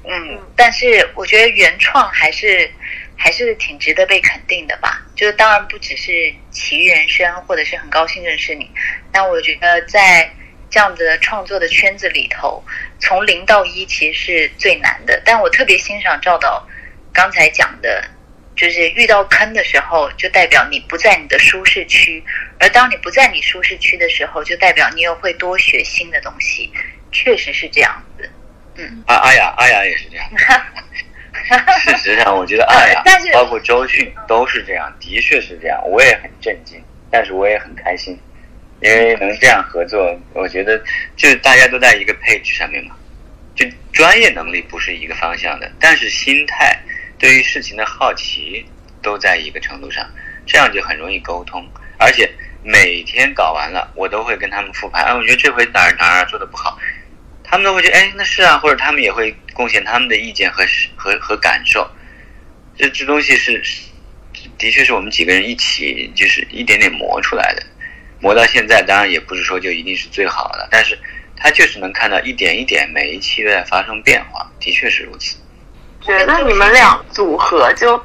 [0.07, 2.71] 嗯，但是我觉得原创还是
[3.17, 5.03] 还是挺值得被肯定的吧。
[5.17, 8.71] 就是当然不只是奇遇人生，或者是很高兴认识你，
[9.13, 10.31] 但我觉得在
[10.71, 12.63] 这样的创作的圈子里头，
[12.99, 15.21] 从零到一其实是最难的。
[15.25, 16.67] 但我特别欣赏赵导
[17.13, 18.11] 刚才讲的。
[18.57, 22.23] 就是遇到坑的时候，就代表你不在你的舒适区；
[22.61, 26.73] 而当你不在你舒适区的时候，就代表你又会多学新的东西。
[27.11, 28.31] 确实是这样子。
[28.77, 30.27] 嗯，阿阿雅，阿雅也是这样。
[31.79, 35.81] 事实上，我觉得阿雅，包括周迅都是这样，的确是这样。
[35.85, 38.19] 我也很震惊，但是我也很开心，
[38.81, 40.83] 因为能这样合作，我觉得
[41.17, 42.97] 就是大家都在一个 page 上面嘛。
[43.55, 46.79] 就专业能力不是一个方向的，但是心态。
[47.17, 48.67] 对于事情的好奇
[49.01, 50.05] 都在一个程度上，
[50.45, 51.65] 这样就很容易沟通。
[51.97, 52.29] 而且
[52.63, 55.05] 每天搞完了，我都会跟他们复盘。
[55.05, 56.77] 哎，我觉得这回哪儿哪儿做的不好，
[57.55, 60.65] 他们都会觉得哎，那是啊，或者他们也会贡献他们的意见和
[60.97, 61.89] 和和感受。
[62.77, 63.63] 这这东西是，
[64.59, 67.63] 的确是我们几个人一起就是一点点磨出来的。
[68.19, 70.99] 磨到现在，当然也不是说就一定是最好的，但是
[71.37, 75.37] 它确实能看到一点一点每一期都在发生变化，的确是如此。
[76.01, 78.05] 觉得你们俩组合就，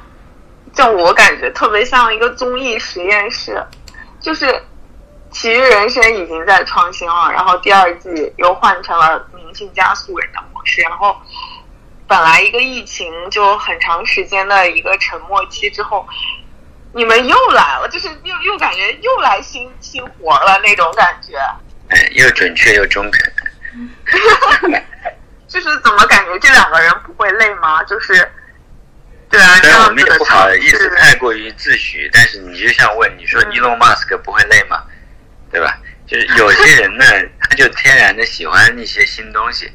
[0.72, 3.60] 就我感觉特别像一个综艺实验室，
[4.20, 4.46] 就是
[5.30, 11.16] 《奇遇人生》已经在创新了，然后第二季又换成了明星加速人的模式，然后
[12.06, 16.06] 本来一个疫情就很长时间的一个沉默期之后，
[16.92, 21.38] 你们又来了，就是又又感觉又来新新活了那种感觉，
[21.88, 23.32] 嗯，又准确又中肯。
[25.46, 27.82] 就是怎么感觉这两个人不会累吗？
[27.84, 28.12] 就是，
[29.28, 34.82] 对啊，虽然我们也不好意思太过于自诩，但是你就像问你说，Elon Musk 不会累吗？
[35.50, 35.78] 对吧？
[36.06, 37.04] 就是有些人呢，
[37.40, 39.70] 他就天然的喜欢一些新东西。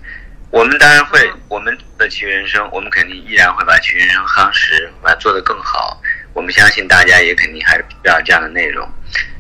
[0.52, 6.02] 我们当然会，我们的奇遇人生，我们肯定依然会把奇遇人生夯实，把它做得更好。
[6.34, 8.90] 我们相信大家也肯定还是需要这样的内容，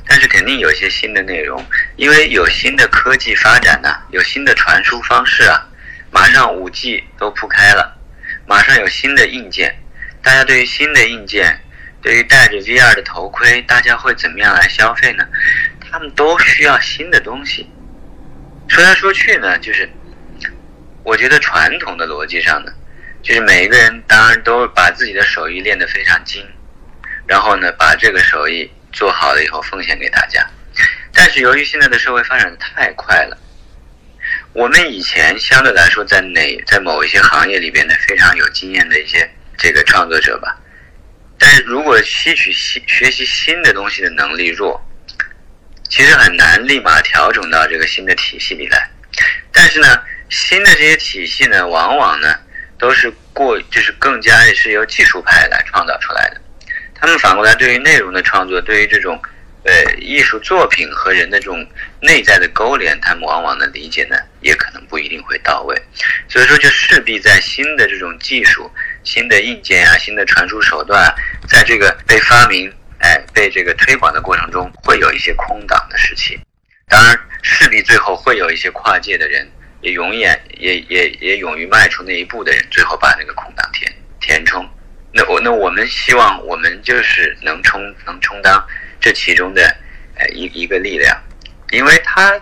[0.08, 5.65] 但是肯定有一些新的内容，因为有新的科技发展呢，有新的传输方式啊。
[6.12, 7.98] 马上五 G 都铺开了，
[8.48, 9.78] 马上有新的硬件，
[10.21, 11.60] 大家对于新的硬件，
[12.02, 15.26] 对于戴着 VR 的头盔，大家会怎么样来消费呢？
[15.91, 17.69] 他们都需要新的东西。
[18.67, 19.89] 说来说去呢，就是
[21.04, 22.71] 我觉得传统的逻辑上呢，
[23.21, 26.45] 就是每一个人当然都把自己的手艺练得非常精，
[27.28, 30.45] 然后呢，把这个手艺做好了以后奉献给大家。
[31.13, 33.38] 但是由于现在的社会发展太快了。
[34.54, 40.58] 我们以前相对来说，在哪在某一些行业里边呢，非常有经验的一些这个创作者吧。
[41.38, 44.82] 但是如果吸取新学习新的东西的能力弱，
[45.89, 48.89] 其实很难立马调整到这个新的体系里来。
[49.52, 49.88] 但是呢，
[50.30, 52.36] 新的这些体系呢，往往呢
[52.78, 56.41] 都是过就是更加是由技术派来创造出来的。
[56.93, 59.19] 他们反过来对于内容的创作，对于这种。
[59.67, 61.67] 呃，艺术作品和人的这种
[62.00, 65.76] 内在的勾连，他们往往的理解呢，也可能不一定会到位。
[66.30, 68.71] 所以说，就势必在新的这种技术、
[69.04, 71.12] 新的硬件啊、新的传输手段，
[71.50, 72.71] 在这个被发明、
[73.06, 76.39] 哎被这个推广的过程中，会有一些空档的时期。
[76.88, 79.48] 当然，势必最后会有一些跨界的人，
[79.82, 84.68] 也永远也也也勇于迈出那一步的人，最后把那个空档填填充。
[85.13, 88.65] 那我那我们希望，我们就是能充能充当。
[89.00, 89.62] 这其中的，
[90.15, 91.15] 呃一一个力量，
[91.72, 92.39] 因为他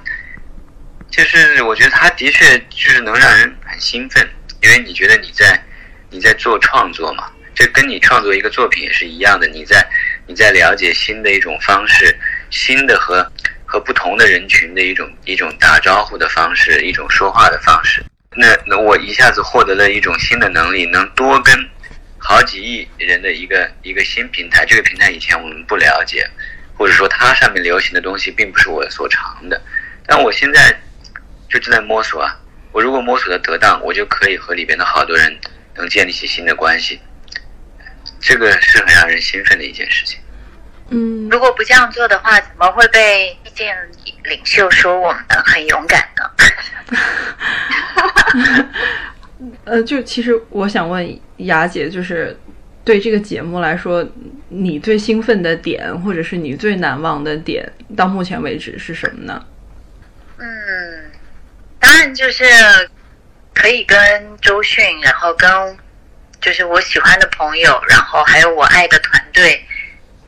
[1.12, 4.26] 就是我觉得他的确就是能让人很兴奋，
[4.62, 5.62] 因为你觉得你在
[6.10, 9.88] 你在做创作嘛，这跟你创作一个作品也是一样的，你在
[10.28, 12.18] 你在了解新的一种方式，
[12.50, 13.32] 新的和
[13.66, 18.04] 和不同的人群的一种一种打招呼的方式，一种说话的方式，
[18.36, 21.54] 那那我一下子获得了一种新的能力，能多跟
[22.18, 24.66] 好几亿人的一个一个新平台。
[24.66, 26.28] 这个平台以前我们不了解，
[26.76, 29.62] 或者说它上面流行的东西并不是我所长的。
[30.08, 30.76] 但我现在
[31.50, 32.36] 就正在摸索啊。
[32.72, 35.38] 我如果摸索的得当，我就可以和里边的好多人
[35.76, 37.00] 能建立起新的关系。
[38.24, 40.20] 这个是很让人兴奋的一件事情。
[40.90, 43.76] 嗯，如果不这样做的话，怎么会被意见
[44.24, 46.30] 领袖说我们很勇敢呢？
[49.66, 52.38] 呃，就其实我想问雅姐，就是
[52.86, 54.08] 对这个节目来说，
[54.50, 59.46] 你最兴奋的点，或者是你最难忘的点，到目前为止是什么呢？
[60.38, 61.12] 嗯，
[61.80, 62.46] 当然就是
[63.54, 63.98] 可以跟
[64.42, 65.50] 周迅，然后跟
[66.44, 69.66] 就是我喜欢的朋友，然后还有我爱的团队。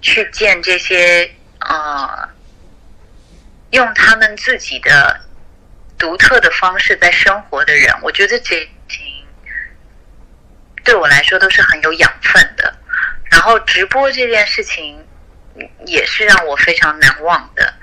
[0.02, 1.28] 去见这些
[1.62, 2.30] 呃，
[3.72, 5.20] 用他们自己的
[5.98, 9.04] 独特的方式在生活的人，我觉得这挺
[10.84, 12.72] 对我来说都是很有养分的。
[13.32, 15.04] 然后直播这件事情
[15.88, 17.74] 也是让我非常难忘的，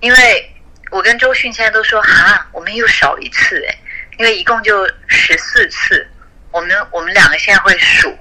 [0.00, 0.52] 因为
[0.90, 3.78] 我跟周迅现在都说哈，我们又少一次哎，
[4.18, 6.10] 因为一共就十四次，
[6.58, 8.12] 我们我们两个现在会数，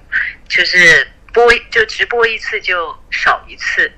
[0.47, 1.07] 就是。
[1.33, 3.91] 播就直播一次就少一次，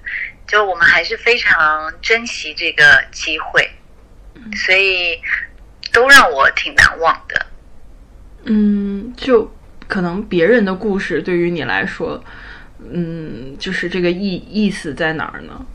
[0.45, 3.71] 就我们还是非常珍惜这个机会，
[4.57, 5.21] 所以
[5.93, 7.45] 都让我挺难忘的。
[8.43, 9.55] 嗯，就
[9.87, 12.21] 可能别人的故事对于你来说，
[12.91, 15.65] 嗯，就是这个意意思在哪儿呢？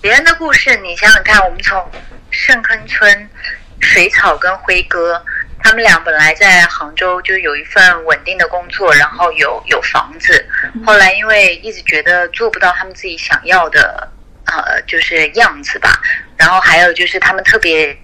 [0.00, 1.88] 别人的故事，你想想看，我们从
[2.30, 3.30] 圣坑村
[3.78, 5.24] 水草跟辉哥。
[5.64, 10.46] 他们俩本来在杭州就有一份稳定的工作，然后有有房子。
[10.84, 14.06] 后来因为一直觉得做不到他们自己想要的，
[14.44, 16.02] 呃，就是样子吧。
[16.36, 17.96] 然后还有就是他们特别，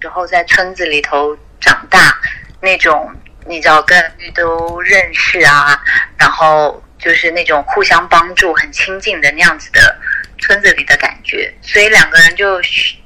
[0.00, 2.18] 之后在村子里头长大，
[2.62, 3.14] 那种
[3.46, 5.78] 你知道跟都认识啊，
[6.16, 9.94] 然后就是那种互相帮助、很亲近的那样子的
[10.38, 11.52] 村子里的感觉。
[11.60, 12.58] 所以两个人就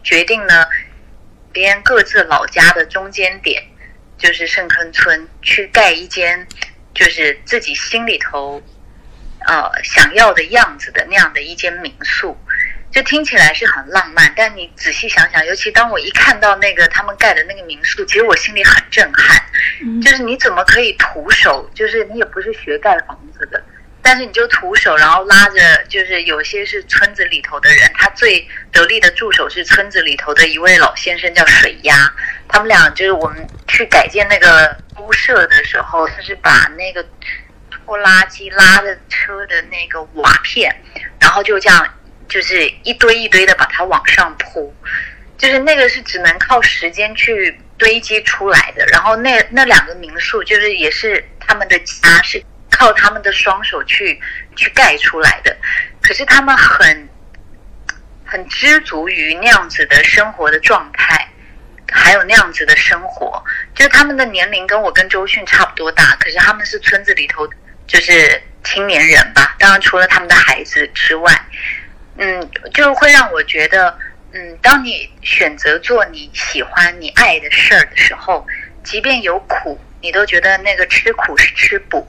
[0.04, 0.64] 决定呢。
[1.54, 3.62] 边各自老家的中间点，
[4.18, 6.46] 就是圣坑村，去盖一间，
[6.92, 8.60] 就是自己心里头，
[9.46, 12.36] 呃，想要的样子的那样的一间民宿，
[12.90, 14.32] 就听起来是很浪漫。
[14.36, 19.40] 但你仔细想想，尤其当我一看到那个他们盖的那个民宿，其实我心里很震撼。
[20.02, 21.70] 就是你怎么可以徒手？
[21.74, 23.62] 就是你也不是学盖房子的。
[24.06, 31.96] 但是你就徒手，然后拉着，就是有些是村子里头的人，他最得力的助手是村子里头的一位老先生，叫水鸭。
[32.46, 37.02] 他们俩就是我们去改建那个屋舍的时候，他是把那个
[37.70, 40.70] 拖拉机拉的车的那个瓦片，
[41.18, 41.88] 然后就这样，
[42.28, 44.74] 就是一堆一堆的把它往上铺，
[45.38, 48.84] 就是那个是只能靠时间去堆积出来的。
[48.92, 52.44] 然后那那两个民宿就是也是他们的家是。
[52.74, 54.20] 靠他们的双手去
[54.56, 55.56] 去盖出来的，
[56.02, 57.08] 可是他们很
[58.24, 61.28] 很知足于那样子的生活的状态，
[61.90, 63.42] 还有那样子的生活。
[63.74, 67.48] 就是他们的年龄跟我跟周迅差不多大，可是他们是村子里头
[67.86, 69.56] 就是青年人吧。
[69.58, 71.32] 当然除了他们的孩子之外，
[72.16, 73.96] 嗯，就会让我觉得，
[74.32, 78.46] 嗯，当你选择做你喜欢、你爱的事儿的时候，
[78.82, 82.06] 即便有苦，你都觉得那个吃苦是吃补。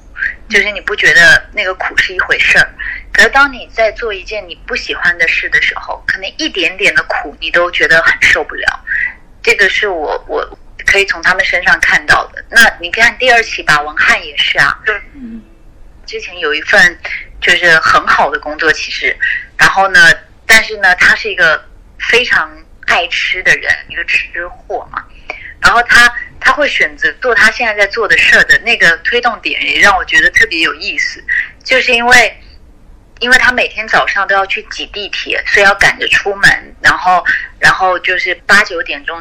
[0.50, 2.70] 就是你不觉得那个苦是一回事儿，
[3.12, 8.80] 可是当你在做一件你不喜欢的事的时候，可能一点点的苦你都觉得很受不了。
[9.42, 12.44] 这个是我我可以从他们身上看到的。
[12.50, 14.80] 那你看第二期吧，王翰也是啊，
[15.14, 15.42] 嗯，
[16.06, 17.00] 之前有一份
[17.42, 19.16] 就是很好的工作，其实，
[19.58, 20.00] 然后呢，
[20.46, 21.64] 但是呢，他是一个
[22.00, 22.52] 非常
[22.88, 25.04] 爱吃的人，一个吃货嘛，
[25.66, 26.14] 然后他。
[26.38, 31.24] 他会选择做他现在在做的事儿的那个推动点，也让我觉得特别有意思，
[31.64, 32.40] 就是因为，
[33.20, 37.26] 因为他每天早上都要去挤地铁，所以要赶着出门，然后，
[37.58, 39.20] 然后就是八九点钟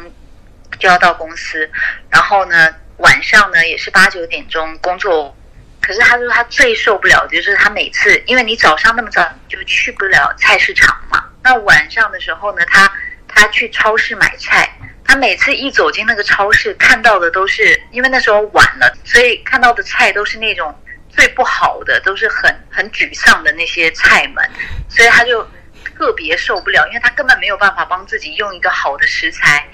[0.77, 1.67] 就要到公司，
[2.11, 5.35] 然后呢，晚上呢也是八九点钟工作，
[5.81, 12.91] 可是他说他最受不了的就是他每次，因为你早上那么早就去不了菜市场嘛，那晚上的时候呢，他
[13.27, 14.69] 他去超市买菜。
[15.07, 20.73] 他每次一走进那个超市，看到的都是因为那时候晚了，所以看到的菜都是那种
[21.09, 24.43] 最不好的，都是很很沮丧的那些菜们，
[24.89, 25.47] 所以他就
[25.95, 29.65] 特别受不了，因为他根本没有办法帮自己用一个好的食材、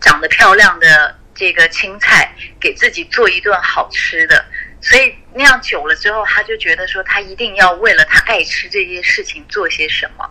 [0.00, 4.44] 长得漂亮的这个青菜给自己做一顿好吃的，
[4.80, 10.28] 所以那样久了之后，他就觉得说他一定要为了他爱吃这些事情做些什么。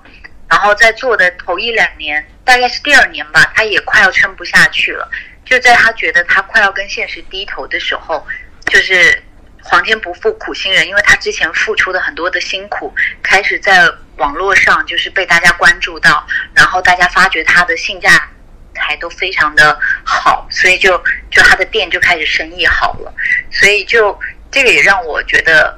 [0.50, 5.10] 然后在做的头一两年，大概是第二年吧，他也快要撑不下去了，
[5.45, 8.26] 就在他觉得他快要跟现实低头的时候，
[8.66, 9.22] 就是
[9.62, 13.88] 皇天不负苦心人，因为他之前付出的很多的辛苦，开始在
[14.18, 16.26] 网络上就是被大家关注到，
[16.56, 18.30] 然后大家发觉他的性价
[18.76, 20.97] 还都非常的好，所以就
[21.30, 23.14] 就他的店就开始生意好了，
[23.52, 24.20] 所以就
[24.50, 25.78] 这个也让我觉得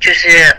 [0.00, 0.56] 就是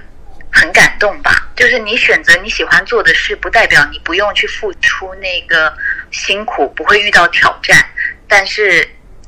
[0.52, 1.49] 很感动吧。
[1.60, 5.78] 就是你选择你喜欢做的事，不代表你不用去付出那个
[6.10, 7.86] 辛苦，不会遇到挑战，
[8.30, 8.82] 但是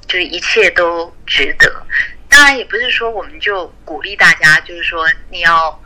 [0.07, 1.85] 就是一切都值得。
[2.29, 5.77] 当然也不是说我们就鼓励大家，就是说你要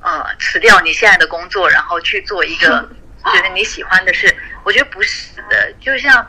[0.00, 2.90] 呃辞掉你现在的工作，然后去做一个
[3.32, 4.36] 就是你喜欢的事。
[4.64, 6.28] 我觉得不是的，就像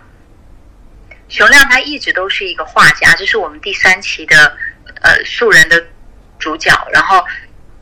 [1.28, 4.55] 熊亮他一直都是一个画家，这是我们第三期的
[5.01, 5.84] 呃素人的
[6.38, 7.26] 主角，然后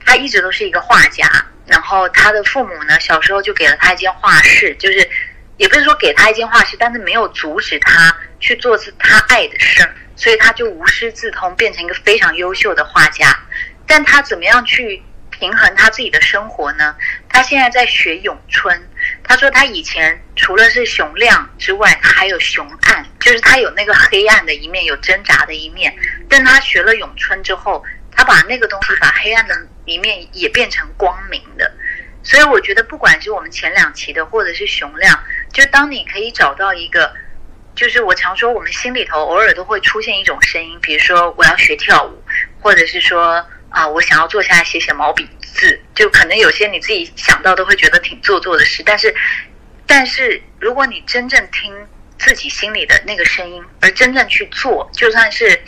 [0.06, 1.28] 他一直都是一个画家，
[1.66, 5.10] 然后他的父母呢小时候就给了他一间画室，就是
[5.58, 13.34] 也不是说给他一间画室，但是没有阻止他去做是他爱的事儿，所以他就无师自通，变成一个非常优秀的画家。
[13.86, 16.96] 但他怎么样去平衡他自己的生活呢？
[17.28, 18.90] 他现在在学咏春。
[19.24, 25.94] 他说他以前除了是熊亮之外，他还有熊暗，就是他有那个黑暗的一面，有挣扎的一面。
[26.30, 29.56] 但他学了咏春之后，他把那个东西，把黑暗的
[29.86, 31.72] 里面也变成光明的。
[32.24, 37.14] 所以我觉得，不管是我们前两期的，或者是熊亮，就当你可以找到一个，
[37.76, 42.24] 就是我常说，我们心里头偶尔都会出现一种声音，比如说我要学跳舞，
[42.62, 45.28] 或者是说啊，我想要坐下来写写毛笔。
[45.56, 49.14] 字就可能有些你自己想到都会觉得挺做作的事，但是，
[49.86, 51.72] 但是如果你真正听
[52.18, 55.62] 自己心里的那个声音，而真正去做，就算是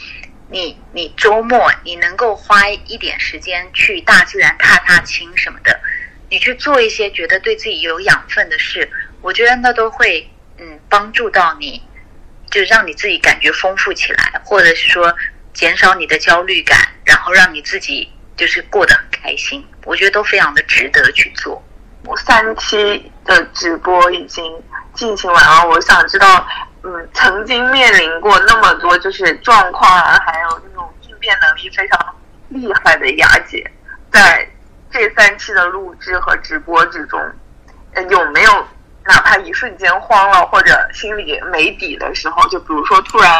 [0.49, 5.79] 你你周末你能够花一点时间去大自然踏踏青什么的，
[6.29, 8.89] 你去做一些觉得对自己有养分的事，
[9.21, 11.81] 我觉得那都会嗯帮助到你，
[12.49, 15.15] 就让你自己感觉丰富起来，或者是说
[15.53, 18.11] 减少你的焦虑感，然后让你自己。
[18.37, 21.63] 就是过得很开心，我觉得都非常的值得去做。
[22.03, 24.43] 我三期的直播已经
[24.93, 26.45] 进行完了，我想知道，
[26.85, 32.15] 嗯，曾经面临过那么多就是状况啊，还有那种应变能力非常
[32.49, 33.69] 厉害的雅姐，
[34.11, 34.47] 在
[34.91, 37.19] 这三期的录制和直播之中，
[38.09, 38.67] 有没有
[39.05, 42.47] 哪怕一瞬间慌了或者心里没底的时候？
[42.49, 43.31] 就比如说突然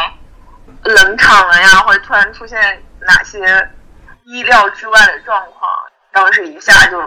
[0.82, 3.70] 冷场了呀，或者突然出现哪些？
[4.28, 5.70] 意料之外的状况，
[6.10, 7.00] 当时一下就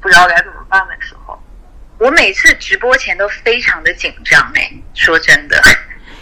[0.00, 1.38] 不知道该怎么办的时候，
[1.98, 5.62] 我每次直播前都非常的紧张哎，说真的，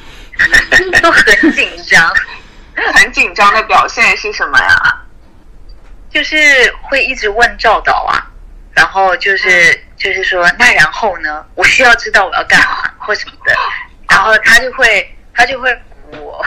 [1.01, 2.13] 都很紧张，
[2.95, 5.03] 很紧张的表现是什么呀？
[6.11, 6.37] 就是
[6.83, 8.27] 会一直问赵导啊，
[8.75, 11.45] 然后就是就是说，那然后呢？
[11.55, 13.55] 我需要知道我要干嘛或什么的，
[14.09, 15.71] 然后他就会他就会
[16.13, 16.45] 我，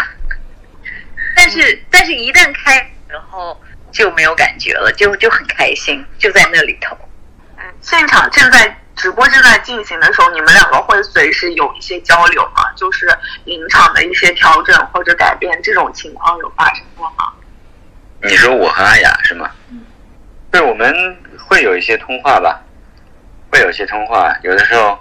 [1.36, 3.61] 但是但是一旦开然后。
[3.91, 6.97] 就没有感觉了，就就很开心，就在那里头。
[7.57, 12.71] 嗯，现场正在直播正在进行的时候，你们两个会随时有一些交流吗？
[12.75, 13.07] 就是
[13.43, 17.33] 临场的一些调整或者改变，这种情况有发生过吗？
[18.23, 19.51] 你说我和阿雅是吗？
[19.69, 19.81] 嗯，
[20.51, 20.93] 对，我们
[21.37, 22.61] 会有一些通话吧，
[23.51, 24.97] 会有一些通话，有的时候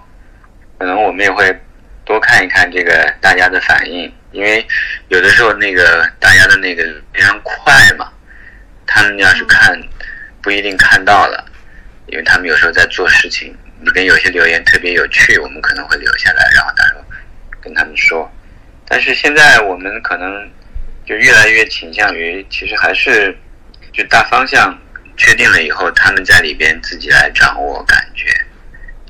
[0.79, 1.59] 可能我们也会
[2.05, 4.67] 多看一看这个大家的反应，因为
[5.09, 6.83] 有的时候那个大家的那个
[7.13, 8.11] 非常快嘛。
[8.87, 9.81] 他们要是看，
[10.43, 11.43] 不一定看到了，
[12.07, 13.57] 因为他们有时候在做事情。
[13.85, 17.05] 里边有些留言特别有趣，我们可能会留下来，然后到时候
[17.63, 18.31] 跟他们说。
[18.87, 20.51] 但是现在我们可能
[21.07, 23.37] 就越来越倾向于，其实还是
[23.93, 24.79] 就大方向
[25.17, 28.27] 确定了以后，他们在里边自己来掌握感觉。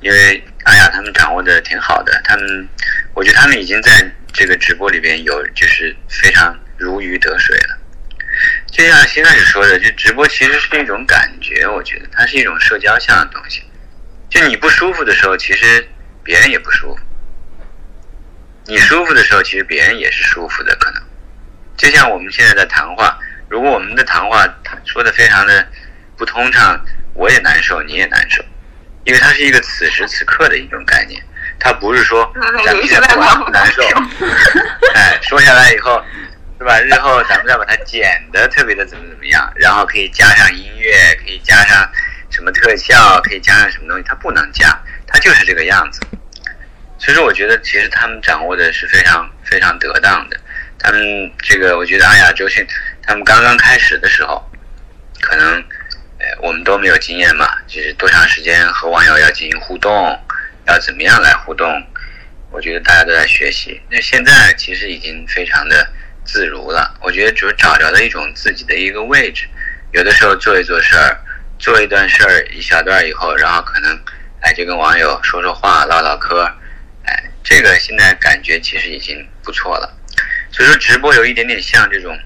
[0.01, 2.69] 因为哎呀，他们掌握的挺好的，他们
[3.15, 3.91] 我觉得他们已经在
[4.33, 7.79] 这个直播里边有就是非常如鱼得水了。
[8.71, 13.63] 就像新开始说的，就直播其实是一种感觉，我觉得它是一种社交向的东西。
[14.35, 15.89] 就你不舒服的时候，其实
[16.25, 17.01] 别人也不舒服；
[18.67, 20.75] 你舒服的时候，其实别人也是舒服的。
[20.75, 21.01] 可能
[21.77, 23.17] 就像我们现在的谈话，
[23.49, 24.45] 如果我们的谈话
[24.85, 25.65] 说的非常的
[26.17, 28.45] 不通畅，我也难受，你也难受，
[29.05, 31.23] 因为它是一个此时此刻的一种概念，
[31.61, 32.29] 它不是说
[32.67, 33.83] 咱们现在不难受，
[34.95, 36.03] 哎，说下来以后。
[36.57, 36.81] 是吧？
[36.81, 41.87] 日后咱们再把它剪的特别的怎么怎么样，然后可以加上音乐，可以加上
[42.35, 44.77] 什么特效，可以加上什么东西，它不能加，
[45.07, 46.01] 它就是这个样子。
[46.99, 50.37] 所以说，我觉得其实他们掌握的是非常非常得当的。
[50.81, 51.01] 他们
[51.39, 52.67] 这个，我觉得阿雅、周迅
[53.03, 54.45] 他们刚刚开始的时候，
[55.21, 55.63] 可能
[56.19, 59.93] 呃我们都没有经验嘛，就是多长时间和网友要进行互动，
[60.67, 61.71] 要怎么样来互动，
[62.51, 63.81] 我觉得大家都在学习。
[63.89, 65.87] 那现在其实已经非常的
[66.25, 66.99] 自如了。
[67.01, 69.47] 我觉得只找着了一种自己的一个位置，
[69.93, 71.21] 有的时候做一做事儿，
[71.59, 73.99] 做一段事儿一小段以后，然后可能
[74.41, 76.45] 哎就跟网友说说话、唠唠嗑，
[77.05, 79.97] 哎，这个现在感觉其实已经不错了。
[80.53, 82.19] 所以说直播有一点点像这种，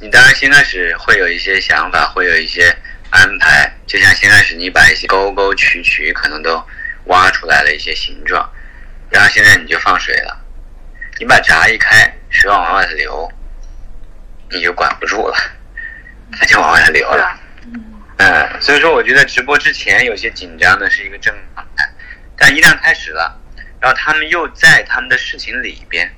[0.00, 2.76] 你当然先开始会有一些想法，会有一些
[3.10, 6.62] 安排，就像先开始你把一些沟沟渠渠可能都
[7.06, 8.48] 挖出来了一些形状，
[9.10, 10.38] 然后现在你就放水了，
[11.18, 13.32] 你把闸一开，水往往外流，
[14.50, 15.36] 你就管不住了，
[16.38, 17.40] 它就往外流了。
[18.16, 21.84] 嗯，所以说我觉得直播之前有些紧张的是一个正常态，
[22.36, 23.40] 但一旦开始了，
[23.80, 26.10] 然后他们又在他们的事情里边，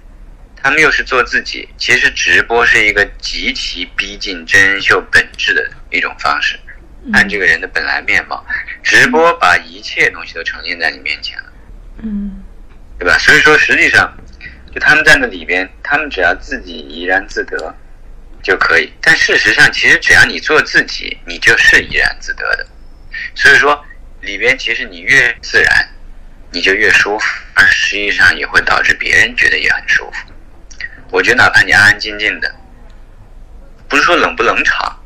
[0.62, 1.68] 他们又是做自己。
[1.78, 6.58] 其实直播是一个极其逼近真人秀本质的一种方式，
[7.12, 8.44] 看这个人的本来面貌，
[8.82, 11.52] 直播把一切东西都呈现在你面前了，
[12.02, 12.42] 嗯
[12.98, 13.16] 对吧？
[13.18, 14.16] 所以说实际上，
[14.72, 17.74] 就他们在那里边，他们只要自己怡然自得
[18.46, 18.92] 就可以。
[19.02, 22.64] 但事实上，其实只要你做自己，你就是怡然自得的。
[23.34, 23.84] 所以说，
[24.20, 25.88] 里边其实你越自然，
[26.52, 30.32] 你就越舒服，而实际上也会导致别人觉得也很舒服。
[31.10, 32.54] 我觉得哪怕你安安静静的，
[33.88, 34.96] 不是说冷不冷场，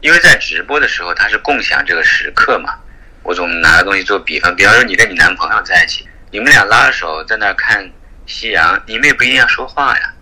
[0.00, 2.74] 因为在直播的时候，它是共享这个时刻嘛。
[3.22, 7.86] 我总拿个东西做比方，比方说你跟你男朋友在一起，你们俩拉着手在那看
[8.24, 10.14] 夕阳，你们也不一定要说话呀，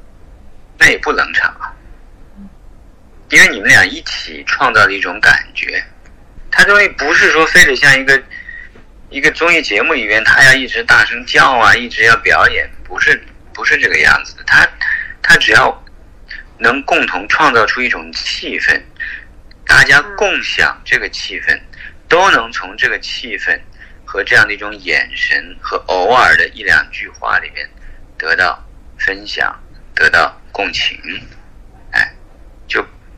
[0.78, 1.70] 那也不冷场啊，
[3.31, 5.83] 因为你们俩一起创造了一种感觉。
[6.51, 8.20] 它终于不是说非得像一个
[9.11, 13.22] 一个综艺节目里面，他要一直大声叫啊，一直要表演，不是
[13.53, 14.43] 不是这个样子的。
[14.45, 14.66] 他
[15.22, 15.85] 他只要
[16.59, 18.81] 能共同创造出一种气氛，
[19.66, 21.59] 大家共享这个气氛，
[22.09, 23.59] 都能从这个气氛
[24.05, 27.68] 和这样的一种眼神和偶尔的一两句话里边
[28.16, 28.59] 得到
[28.99, 29.55] 分享，
[29.95, 30.99] 得到共情，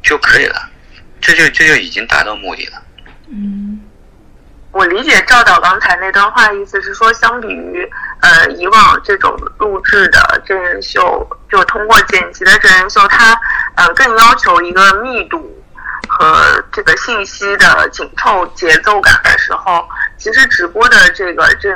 [0.02, 0.68] 就就可以了。
[1.20, 2.82] 这就这就已经达到目的了。
[3.28, 3.80] 嗯
[4.72, 7.90] 我理解赵导刚才那段话，意思是说，相比于
[8.20, 13.36] 呃以往这种录制的真人秀，就通过剪辑的真人秀，它
[13.74, 15.60] 呃更要求一个密度
[16.08, 21.72] 和这个信息的紧凑节奏感的时候，其实直播的这个这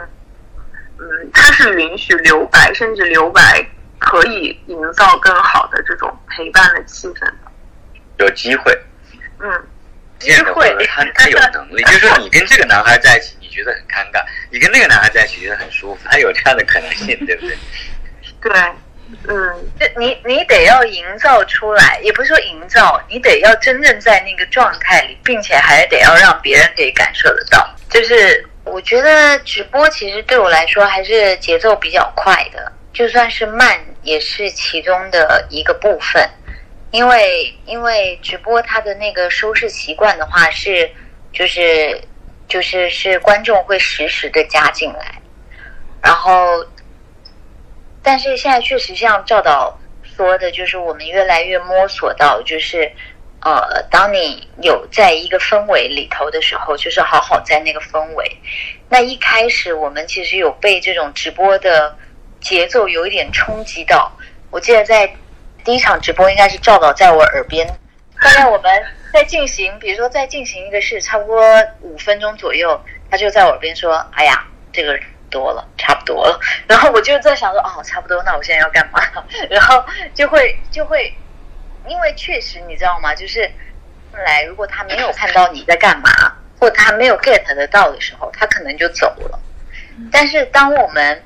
[0.98, 3.68] 嗯，它是允许留白，甚至留白
[3.98, 7.43] 可以营造更好的这种陪伴的气氛的。
[8.18, 8.72] 有机会，
[9.40, 9.66] 嗯，
[10.18, 17.56] 机会他他有能力， 就是说你跟这个男孩在一起，你觉得很尴尬；你跟那个男孩在一起觉得很舒服，他有这样的可能性，对不对？
[18.40, 18.52] 对，
[19.28, 27.74] 嗯，这你你得要营造出来，也不是说营造，你得要真正在那个状态里，并且还得要让别人可以感受得到。
[27.90, 36.28] 就是我觉得直播其实对我来说还是节奏比较快的，就算是慢也是其中的一个部分。
[36.94, 40.88] 因为因为直播它的那个收视习惯的话是
[41.32, 42.00] 就是
[42.46, 45.20] 就是是观众会实时的加进来，
[46.00, 46.64] 然后
[48.00, 52.92] 但是现在确实像赵导说的，就是我们越来越摸索到，就是
[53.40, 58.38] 呃，当你有在一个氛围里头的时候，就是好好在那个氛围。
[58.88, 61.98] 那一开始我们其实有被这种直播的
[62.40, 64.16] 节奏有一点冲击到。
[64.52, 65.12] 我记得在
[65.64, 67.66] 第一场直播应该是赵导在我耳边，
[68.20, 71.42] 大概我们在进行，比如说在进行一个事，差不多
[71.80, 72.78] 五分钟左右，
[73.10, 74.98] 他就在我耳边说：“哎呀，这个
[75.30, 76.38] 多了，差不多了。
[76.68, 79.00] ”然后我就在想说：“哦，差不多，那我现在要干嘛？”
[79.48, 81.14] 然后就会就会，
[81.88, 83.14] 因为确实你知道吗？
[83.14, 83.50] 就是
[84.12, 86.10] 后来如果他没有看到你在干嘛，
[86.60, 89.40] 或他没有 get 得到的时候，他可能就走了。
[90.12, 91.24] 但是当我们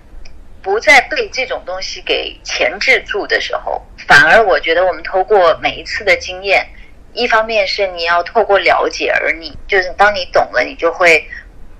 [0.63, 6.67] 不再被这种东西给钳制住的时候，反而我觉得我们透过每一次的经验，
[7.13, 11.29] 一方面是你要透过了解，而你就是当你懂了，你就会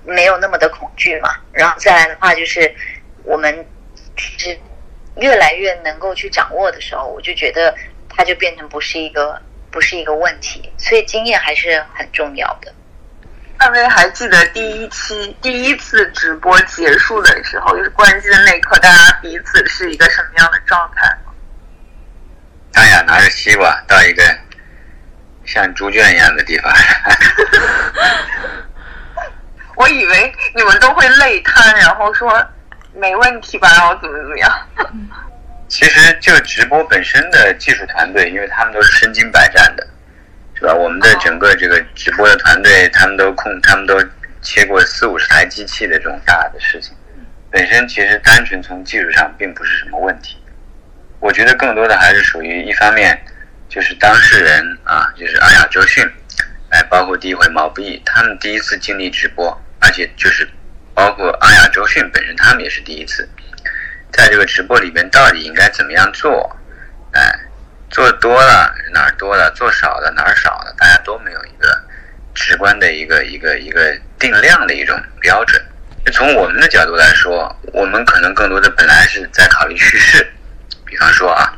[0.05, 1.35] 没有那么的恐惧嘛。
[1.51, 2.71] 然后再来的话，就是
[3.23, 3.65] 我们
[4.15, 4.59] 其实
[5.15, 7.75] 越来越能够去掌握的时候，我就觉得
[8.07, 12.71] 它就变成不是一个不是一个问题，所以经验还是很重要的。
[13.57, 21.05] 二位还记得第一期第一次直播结束的时候，就是关机的那一刻，大家彼此是一个什么样的状态
[22.79, 22.85] 吗？
[22.85, 24.23] 大雅拿着西瓜到一个
[25.45, 26.73] 像猪圈一样的地方，
[29.75, 32.31] 我以为你们都会累瘫，然后说
[32.93, 34.67] 没问题吧，然后怎么怎么样。
[35.67, 39.85] 其实就直播本身的技术团队，因为他们都是身经百战的，
[40.55, 40.73] 是吧？
[40.73, 44.01] 我们的整个这个直播的团队，他们都控，他们都
[44.41, 46.95] 切过四五十台机器的这种大的事情，
[47.51, 50.38] 本身其实单纯从技术上并不是什么问题。
[51.19, 53.19] 我觉得更多的还是属于一方面，
[53.67, 56.09] 就是当事人啊，就是阿雅、周迅，
[56.69, 60.47] 哎，包括第一回毛不易，他们第一次经历直播，而且就是
[60.93, 63.27] 包括阿雅、周迅本身，他们也是第一次，
[64.13, 66.55] 在这个直播里边到底应该怎么样做，
[67.11, 67.21] 哎，
[67.89, 71.83] 做多了哪儿多了，做少了哪儿少了，大家都没有一个
[72.33, 75.61] 直观的一个一个一个定量的一种标准。
[76.13, 80.25] 从我们的角度来说，我们可能更多的本来是在考虑叙事。
[80.89, 81.53] 比方说啊，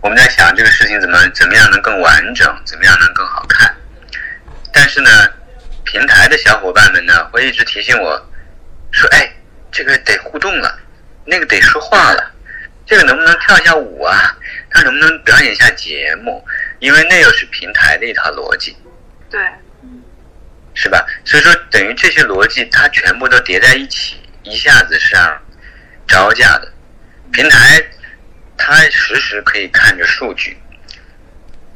[0.00, 3.74] 我们在想这个事情怎么怎么样能更完整，怎么样能更好看。
[4.72, 5.10] 但是呢，
[5.84, 8.30] 平台的小伙伴们呢会一直提醒我，
[8.92, 9.28] 说：“哎，
[9.72, 10.78] 这个得互动了，
[11.24, 12.30] 那个得说话了，
[12.86, 14.36] 这个能不能跳一下舞啊？
[14.70, 16.46] 他能不能表演一下节目？
[16.78, 18.76] 因为那又是平台的一套逻辑，
[19.28, 19.40] 对，
[20.74, 21.04] 是吧？
[21.24, 25.42] 所以说，等于这些逻辑它全部都叠在一起，一下子是让
[26.06, 26.72] 招架的。”
[27.32, 27.82] 平台，
[28.56, 30.56] 它实时可以看着数据，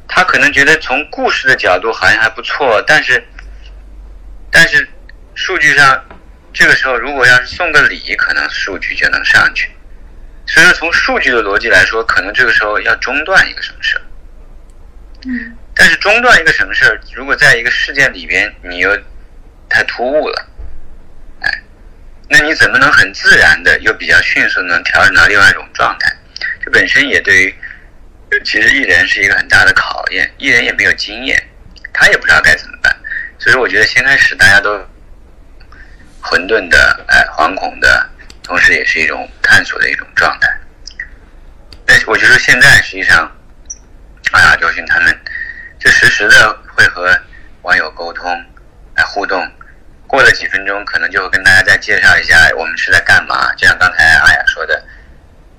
[0.07, 3.23] 他可能觉得从故事的角度好像还不错，但是，
[4.49, 4.87] 但是
[5.35, 6.03] 数据上，
[6.51, 9.69] 这个时候如果要是送个礼，可能数据就能上去。
[10.47, 14.01] 所以说，从数据的逻辑来说，可能这个时候要中断一个什么事儿。
[15.25, 15.55] 嗯。
[15.73, 18.97] 但是中断一个什么事儿，如果在一个事件里边你又
[19.69, 20.47] 太突兀了。
[22.31, 26.09] 那你怎么能很自然的又比较迅速能调整到另外一种状态？
[26.63, 27.55] 这本身也对于
[28.45, 31.37] 其实艺人是一个很大的考验，艺人也没有经验，
[31.91, 32.95] 他也不知道该怎么办。
[33.37, 34.79] 所以我觉得先开始大家都
[36.21, 38.09] 混沌的、哎惶恐的，
[38.41, 40.49] 同时也是一种探索的一种状态。
[41.85, 43.29] 但是我觉得现在实际上，
[44.31, 45.19] 哎呀，周迅他们
[45.77, 47.13] 就实时的会和
[47.63, 48.25] 网友沟通、
[48.95, 49.51] 来互动。
[50.11, 53.49] 过了几分钟，可能就会跟大家再介绍一下我们是在干嘛。
[53.55, 54.83] 就像刚才阿雅说的，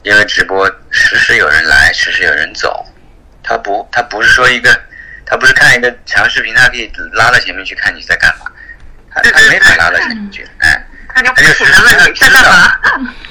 [0.02, 2.84] 因为直播时时有人来，时时有人走，
[3.42, 4.78] 他不，他不是说一个，
[5.24, 8.52] 他不是看一个长视频，他可以拉到前面去看你在干嘛，
[9.10, 12.78] 他他没法拉到前面去，哎，他就实时的知道，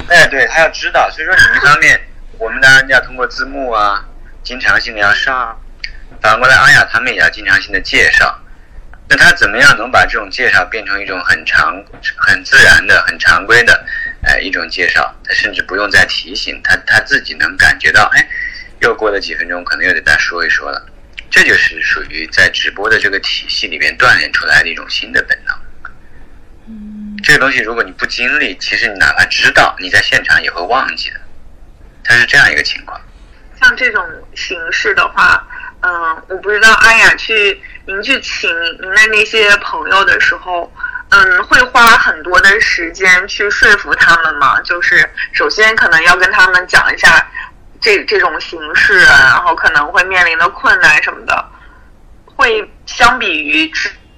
[0.09, 2.01] 哎，对他要知道，所以说你一方面，
[2.39, 4.03] 我们当然要通过字幕啊，
[4.43, 5.55] 经常性的要上，
[6.19, 8.35] 反过来阿雅他们也要经常性的介绍。
[9.11, 11.83] 那他怎么样能把这种介绍变成一种很常、
[12.15, 13.85] 很自然的、很常规的，
[14.23, 15.13] 呃，一种介绍？
[15.25, 18.25] 他甚至不用再提醒他，他自己能感觉到，哎，
[18.79, 20.87] 又过了几分钟，可能又得再说一说了。
[21.29, 25.55] 这就是属于在直播的这个体系里面锻炼出来的一种新的本能。
[26.69, 31.19] 嗯，这个东西如果你不经历，其实你哪怕知道，你在现场也会忘记的。
[32.01, 32.97] 它是这样一个情况。
[33.59, 34.01] 像这种
[34.35, 35.45] 形式的话。
[35.83, 38.49] 嗯，我不知道阿雅去您去请
[38.81, 40.71] 您的那些朋友的时候，
[41.09, 44.61] 嗯，会花很多的时间去说服他们吗？
[44.61, 47.27] 就是首先可能要跟他们讲一下
[47.81, 51.45] 这这种形式，然后可能会面临的困难什么的，
[52.25, 53.71] 会相比于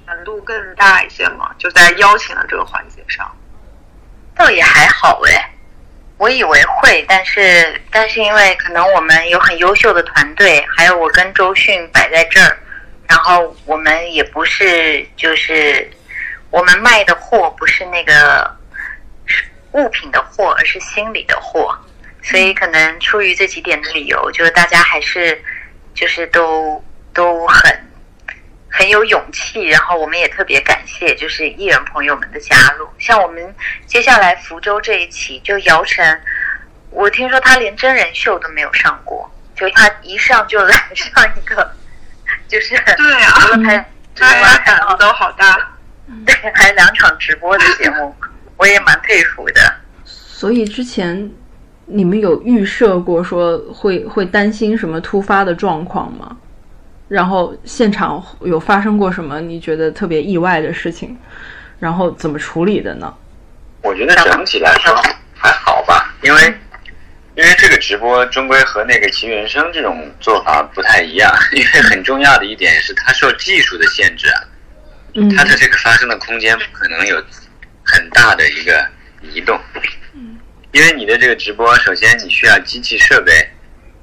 [0.05, 1.49] 难度更大一些吗？
[1.57, 3.29] 就在邀请的这个环节上，
[4.35, 5.49] 倒也还好哎。
[6.17, 12.57] 我以为会，但是但是因为可能我们有很优秀的团队，还有我跟周迅摆在这儿，
[13.13, 15.87] 然后我们也不是就是
[16.49, 18.51] 我们卖的货不是那个
[19.73, 21.77] 物品的货，而是心理的货，
[22.23, 25.39] 所以可能出于这几点的理由，就是大家还是
[25.93, 26.83] 就是都
[27.13, 27.79] 都很。
[28.75, 32.89] 很有勇气，然后我们也特别感谢，就是艺人朋友们的加入。
[32.97, 33.53] 像我们
[33.85, 36.19] 接下来福州这一期，就姚晨，
[36.89, 41.71] 我听说他连真人秀都没有上过，就他一上就来上一个，
[42.53, 43.83] 就是对啊，
[44.15, 45.57] 大家胆子都好大，
[46.23, 48.15] 对，还两场直播的节目，
[48.57, 49.73] 我也蛮佩服的。
[50.05, 51.31] 所以之前
[51.87, 56.37] 你们有预设过说会会担心什么突发的状况吗？
[57.07, 61.17] 然后现场有发生过什么你觉得特别意外的事情，
[61.79, 63.11] 然后怎么处理的呢？
[63.81, 64.95] 我觉得整体来说
[65.33, 66.55] 还好吧，因为
[67.35, 74.43] 因为这个直播终归和那个奇遇人生这种做法不太一样， 因为很重要的一点是它受技术的限制啊，
[75.35, 77.23] 它的这个发生的空间不可能有
[77.83, 78.87] 很大的一个
[79.21, 79.59] 移动，
[80.71, 83.49] 因为你的这个直播首先你需要机器设备。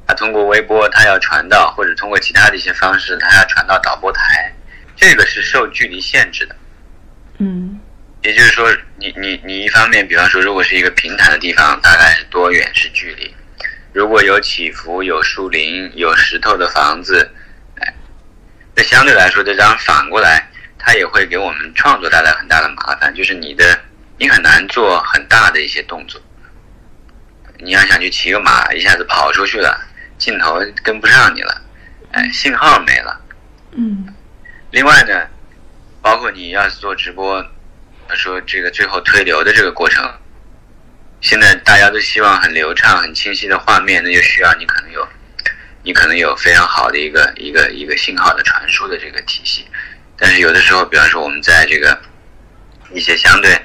[0.07, 4.53] 它通过微波，它要传到，或者通过其他的一些方式，它要传到导播台，
[4.97, 6.57] 这个是受距离限制的。
[7.39, 7.80] 嗯，
[8.23, 13.35] 也就是说，你你你一方面，比方说，如果是一个平坦的地方，大概是多远是距离？
[13.93, 17.31] 如果有起伏、有树林、有石头的房子，
[17.81, 17.95] 哎，
[18.75, 20.49] 那相对来说，这张反过来，
[20.79, 23.81] 它也会给我们创作带来很大的麻烦，就是你的
[24.19, 26.21] 你很难做很大的一些动作。
[27.59, 29.81] 你要想去骑个马，一下子跑出去了，
[30.19, 31.63] 镜头跟不上你了，
[32.13, 33.21] 哎，信号没了。
[33.73, 34.07] 嗯
[34.71, 35.27] 另外呢，
[36.01, 37.45] 包括你要是做直播，
[38.17, 40.11] 说这个最后推流的这个过程，
[41.21, 45.09] 现在大家都希望很流畅、很清晰的画面，那就需要你可能有，
[45.83, 49.67] 你可能有非常好的一个一个一个信号的传输的这个体系。
[50.17, 51.99] 但是有的时候，比方说我们在这个
[52.93, 53.59] 一些相对，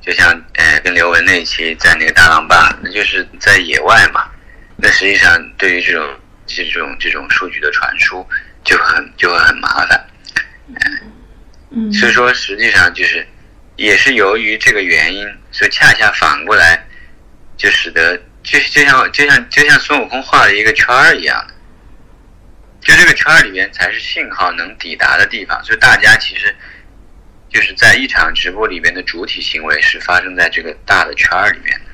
[0.00, 4.30] 就像呃跟刘雯那一期在那个大浪坝，那就是在野外嘛，
[4.76, 8.26] 那实际上对于这种这种这种数据的传输
[8.64, 10.06] 就很就会很麻烦。
[11.70, 13.26] 嗯所以说，实际上就是
[13.78, 16.84] 也是由于这个原因，所以恰恰反过来，
[17.56, 21.54] 就使得就就像就像就像孙悟空画了一个圈儿一样的，
[22.80, 25.62] 就这个圈儿里面才是信号能抵达的地方。
[25.62, 26.52] 所以大家其实
[27.48, 31.84] 就是在一场直播里边的主体行为是发生在这个大的圈儿里面的。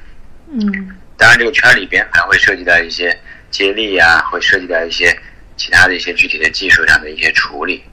[0.51, 3.17] 嗯当然，这个圈儿里边还会涉及到一些
[3.51, 5.17] 接力啊，会涉及到一些
[5.57, 7.85] 其他的一些具体的技术上的一些处理。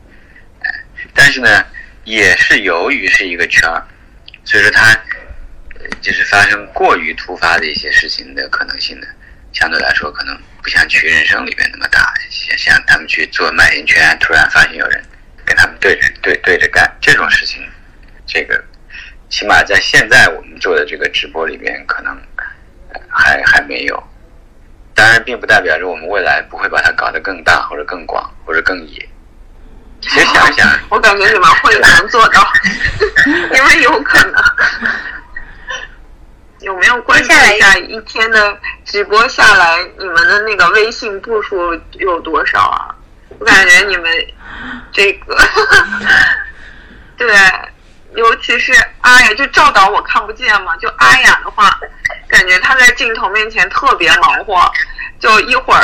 [0.64, 0.70] 哎，
[1.14, 1.64] 但是呢，
[2.04, 3.84] 也是由于是一个圈儿，
[4.44, 4.92] 所以说它
[5.76, 9.08] 呃就是发生过于突发的一些事情的可能性呢，
[9.54, 12.14] 相对来说可能不像《曲人生》里面那么大。
[12.30, 15.04] 像像他们去做卖淫圈，突然发现有人
[15.46, 17.62] 跟他们对着对对着干这种事情，
[18.26, 18.64] 这个
[19.30, 22.18] 起码在现在我们做的这个直播里面，可能
[23.10, 24.04] 还还没有。
[24.94, 29.08] 当然，并不代表着我们未来不会把它搞得更大，或者更广，或者更野。
[30.02, 32.46] 其实想一想，我感觉你们会能做到，
[33.54, 34.34] 因为有可能。
[36.62, 42.94] 有没有关注一下一天的直播下来，你们的那个微信步数有多少啊？
[43.40, 44.12] 我感觉你们
[44.92, 45.36] 这个，
[47.18, 47.28] 对，
[48.14, 48.72] 尤其是
[49.02, 51.80] 阿雅，就赵导我看不见嘛，就阿雅的话，
[52.28, 54.72] 感觉他在镜头面前特别忙活，
[55.20, 55.82] 就一会儿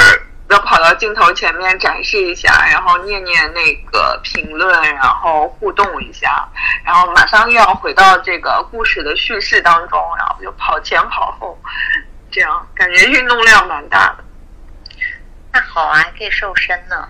[0.50, 6.48] 要跑到镜头前面展示一下，然后念念那个评论，然后互动一下，
[6.84, 11.58] 然后马上又要回到这个故事的叙事当中，然后就跑前跑后，
[12.32, 14.24] 这样感觉运动量蛮大的。
[15.52, 17.10] 那好啊，还可以瘦身呢。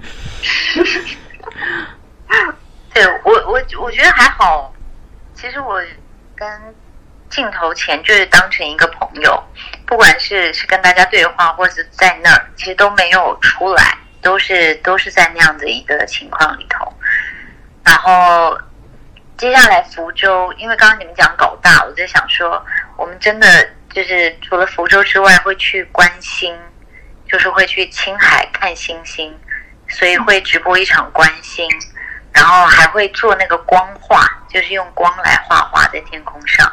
[2.94, 4.72] 对我，我我觉得还好。
[5.34, 5.80] 其实我
[6.34, 6.74] 跟
[7.30, 9.42] 镜头前就是当成一个朋友，
[9.88, 16.92] 不管是是跟大家对话，或者在那儿，其实都没有出来，都是都是在那样的一个情况里头。
[17.82, 18.56] 然后
[19.38, 22.62] 接下来福州，因为刚刚你们讲搞大，我在想说，
[22.98, 26.54] 我们真的就是除了福州之外，会去关心，
[27.26, 29.34] 就是会去青海看星星，
[29.88, 31.66] 所以会直播一场观星，
[32.34, 36.70] 然后还会做那个光画，就是用光来画画在天空上。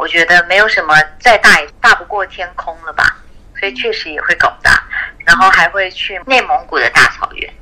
[0.00, 3.18] 我觉得没有什么再大也大不过天空了吧，
[3.58, 4.82] 所以确实也会搞大，
[5.26, 7.52] 然后还会去内蒙古的大草原。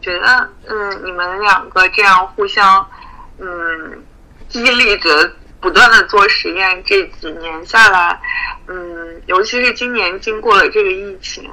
[0.00, 2.88] 觉得，嗯，你们两个这样互相，
[3.38, 4.02] 嗯，
[4.48, 8.18] 激励着不断的做实验，这几年下来，
[8.68, 11.50] 嗯，尤其是今年经过了这个疫情，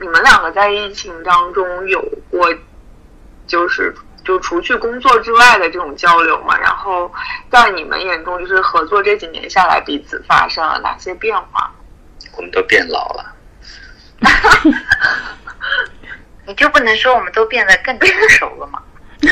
[0.00, 2.52] 你们两个在疫情当中有过，
[3.46, 3.94] 就是
[4.24, 6.58] 就除去工作之外的这种交流嘛？
[6.58, 7.12] 然后
[7.50, 11.72] 在你们眼中，就是合作这几年下来，彼此发生了哪些变化？
[12.36, 13.32] 我们都变老了。
[16.46, 18.82] 你就不能说我们都变得更成熟了吗？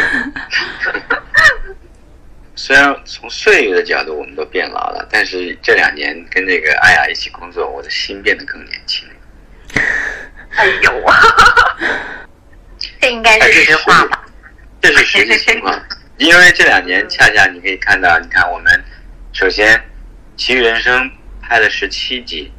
[2.54, 9.14] 虽然从岁月的角度我们都变老了，但是这两年跟这个艾雅一起工作，我的心变得更年轻了。
[10.56, 10.92] 哎呦，
[13.00, 14.22] 这应该是实话吧？
[14.82, 15.80] 这是实际情况，
[16.18, 18.84] 因为这两年恰恰你可以看到，你看我们
[19.32, 19.76] 首先
[20.36, 21.04] 《奇遇人生》
[21.40, 22.50] 拍了十七集，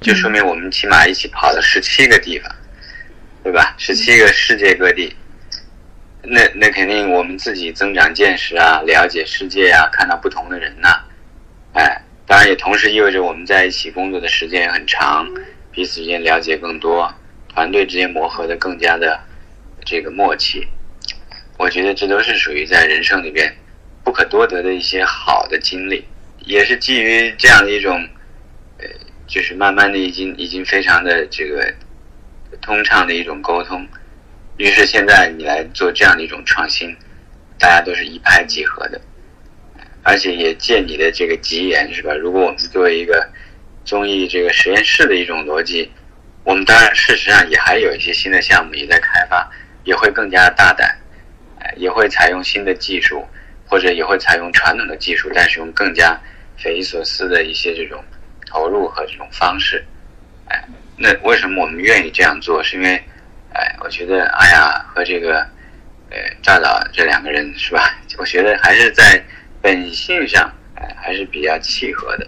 [0.00, 2.48] 就说明我们起码一起跑了十七个地方，
[3.42, 3.74] 对吧？
[3.76, 5.16] 十七个世界各地，
[6.22, 11.02] 那那肯定我们自己增长见识啊，了解世界啊，看到不同的人呐、
[11.72, 15.26] 哎，当然也同时意味着我们在一起工作的时间也很长，
[15.72, 17.12] 彼此之间了解更多，
[17.52, 19.18] 团队之间磨合的更加的
[19.84, 20.68] 这个默契。
[21.60, 23.54] 我觉得这都是属于在人生里边
[24.02, 26.02] 不可多得的一些好的经历，
[26.46, 28.02] 也是基于这样的一种，
[28.78, 28.86] 呃，
[29.26, 31.70] 就是慢慢的已经已经非常的这个
[32.62, 33.86] 通畅的一种沟通。
[34.56, 36.96] 于是现在你来做这样的一种创新，
[37.58, 38.98] 大家都是一拍即合的，
[40.02, 42.14] 而且也借你的这个吉言是吧？
[42.14, 43.28] 如果我们作为一个
[43.84, 45.92] 综艺这个实验室的一种逻辑，
[46.42, 49.46] 我们当然事实上也还有一些新的项目也在开发，
[49.84, 50.96] 也会更加大胆。
[51.76, 53.24] 也会采用新的技术，
[53.66, 56.20] 或者也会采用传统的技术，但是用更加
[56.56, 58.02] 匪夷所思的一些这种
[58.46, 59.84] 投入和这种方式。
[60.48, 60.64] 哎，
[60.96, 62.62] 那为什么我们愿意这样做？
[62.62, 63.02] 是因为，
[63.52, 65.40] 哎，我觉得阿雅和这个
[66.10, 67.94] 呃赵导这两个人是吧？
[68.18, 69.22] 我觉得还是在
[69.62, 72.26] 本性上，哎，还是比较契合的。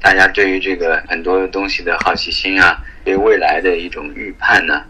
[0.00, 4.84] 大家对于这个很多东西的好奇心啊，对未来的一种预判呢，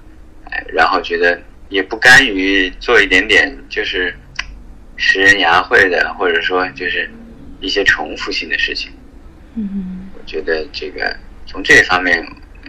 [0.50, 4.16] 哎，然后觉得也不甘于做一点点就是
[4.96, 7.10] 食人牙慧的，或者说就是
[7.60, 8.92] 一些重复性的事情。
[9.54, 12.26] 嗯，我觉得这个从这方面，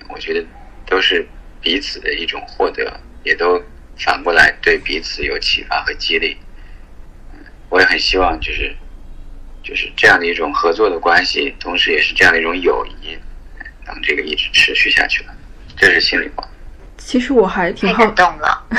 [0.09, 0.45] 我觉得
[0.85, 1.27] 都是
[1.61, 3.61] 彼此的一种获得，也都
[3.97, 6.37] 反过来对彼此有启发和激励。
[7.33, 7.39] 嗯
[7.69, 8.73] 我也很希望就是
[9.61, 13.17] 就是这样的一种合作的关系，同时也是这样的一种友谊，
[13.85, 15.35] 能这个一直持续下去了。
[15.75, 16.49] 这是心里话。
[17.07, 18.63] 其实我还挺好动了。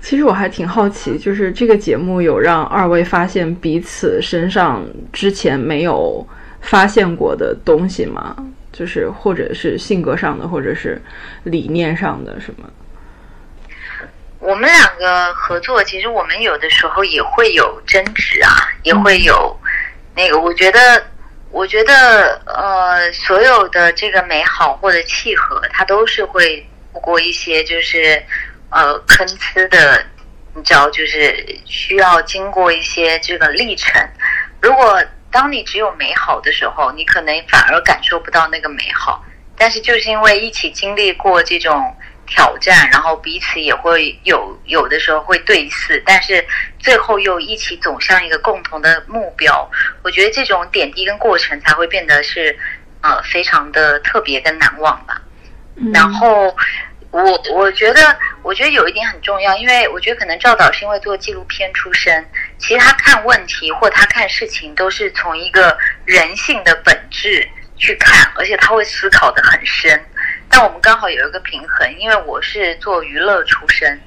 [0.00, 6.26] 其实我还挺好奇，就是这个节目有让二位发现彼此身上之前没有
[6.62, 8.34] 发现过的东西吗？
[8.72, 11.02] 就是或者是性格上的，或者是
[11.42, 12.70] 理念上的什么？
[14.38, 18.48] 我们两个合作，其实我们有的时候也会有争执啊，
[18.84, 19.54] 也会有
[20.16, 20.40] 那个。
[20.40, 20.80] 我觉得，
[21.52, 28.20] 我觉得，呃，所有的这个美好或者契合，它都是会透过一些就是
[28.70, 30.02] 呃坑呲的，
[30.54, 34.02] 你知道，就是需要经过一些这个历程。
[34.62, 39.22] 如果当你只有美好的时候，你可能反而感受不到那个美好。
[39.54, 41.94] 但是就是因为一起经历过这种
[42.34, 46.42] 挑战，然后彼此也会有有的时候会对视，但是
[46.78, 49.70] 最后又一起走向一个共同的目标。
[50.02, 52.58] 我觉得这种点滴跟过程才会变得是
[53.02, 55.20] 呃非常的特别跟难忘吧。
[55.92, 56.56] 然后
[57.10, 62.26] 我我觉得，我觉得有一点很重要，因为我觉得可能赵导是因为做纪录片出身，
[62.56, 65.76] 其实他看问题或他看事情都是从一个
[66.06, 70.02] 人性的本质去看，而且他会思考的很深。
[70.54, 73.98] 但我们刚好有一个平衡，因为我是做娱乐出身，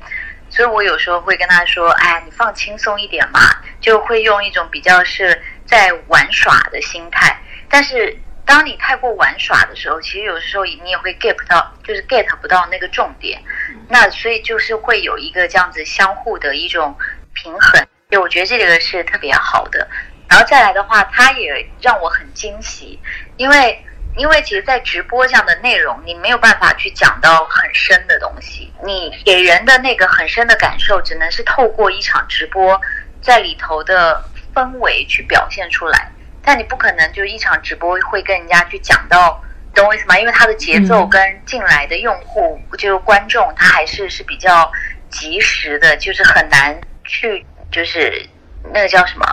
[0.47, 3.39] 所以我有时候会跟他说：“哎，你放轻松一点嘛。”
[3.81, 7.35] 就会用一种比较是在玩耍的心态。
[7.67, 8.15] 但是
[8.45, 13.41] 当你太过玩耍的时候，其实有时候你也会 get 不到，就是 get 不到那个重点。
[13.89, 16.95] 那所以就是会有一个这样子相互的一种
[17.33, 17.83] 平衡。
[18.11, 19.87] 就我觉得这个是特别好的。
[20.29, 22.99] 然后再来的话，他也让我很惊喜，
[23.37, 23.83] 因为
[24.17, 32.79] 因为其实，在直播这样的内容，你没有办法去讲到很深的东西，你给人的那个很深的感受，只能是透过一场直播
[33.21, 36.11] 在里头的氛围去表现出来。
[36.41, 39.43] 但你不可能就一场直播会跟人家去讲到，
[39.73, 40.17] 懂我意思吗？
[40.17, 44.71] 因为它的节奏跟进来的用户，就是观众，他还是是比较
[45.09, 48.25] 及时的，就是很难去，就是
[48.71, 49.25] 那个叫什么？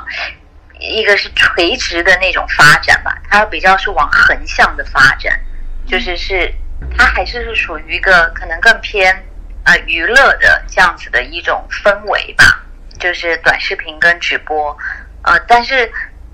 [0.83, 5.39] 一个是垂直的那种发展吧，它比较是往横向的发展，
[5.87, 6.53] 就是是
[6.99, 9.25] 它还是是属于一个可能更偏
[9.65, 12.61] 呃娱乐的这样子的一种氛围吧，
[12.99, 14.77] 就是短视频跟直播，
[15.23, 15.91] 呃，但是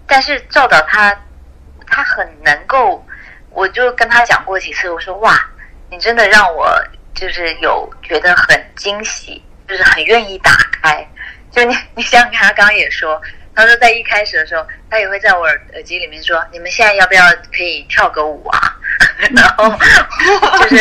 [0.07, 1.15] 但是赵导他
[1.87, 3.07] 他很能够，
[3.51, 5.39] 我就跟他讲过几次，我说哇，
[5.91, 6.75] 你真的让我
[7.15, 11.07] 就是有觉得很惊喜，就是很愿意打开，
[11.51, 13.21] 就你你想想看，他刚刚也说。
[13.59, 18.77] 他说，在一开始的时候，他也会在我耳耳机里面说：“你们现在要不要可以跳个舞啊？”
[19.35, 19.69] 然后
[20.63, 20.77] 就是，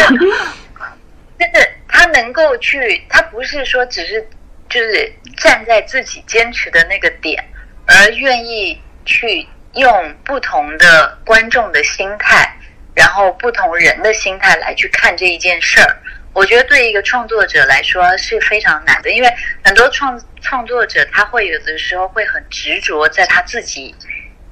[1.39, 4.23] 就是他能够去，他不是说只是
[4.69, 7.43] 就是站在自己坚持的那个点，
[7.87, 12.55] 而愿意去用不同的观众的心态，
[12.93, 15.97] 然后不同人的心态来去看这一件事儿。
[16.37, 19.33] 我觉得对一个创作者来说是非常难的，因为
[19.63, 23.95] 很多创创作者他会有的时候会很执着在他自己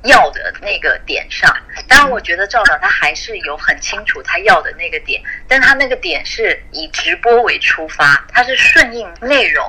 [0.02, 1.56] 要的那个点上。
[1.88, 9.64] 当然，我觉得赵导他还是有很清楚他要的那个点，但他那个点是以直播为出发，他是顺应内容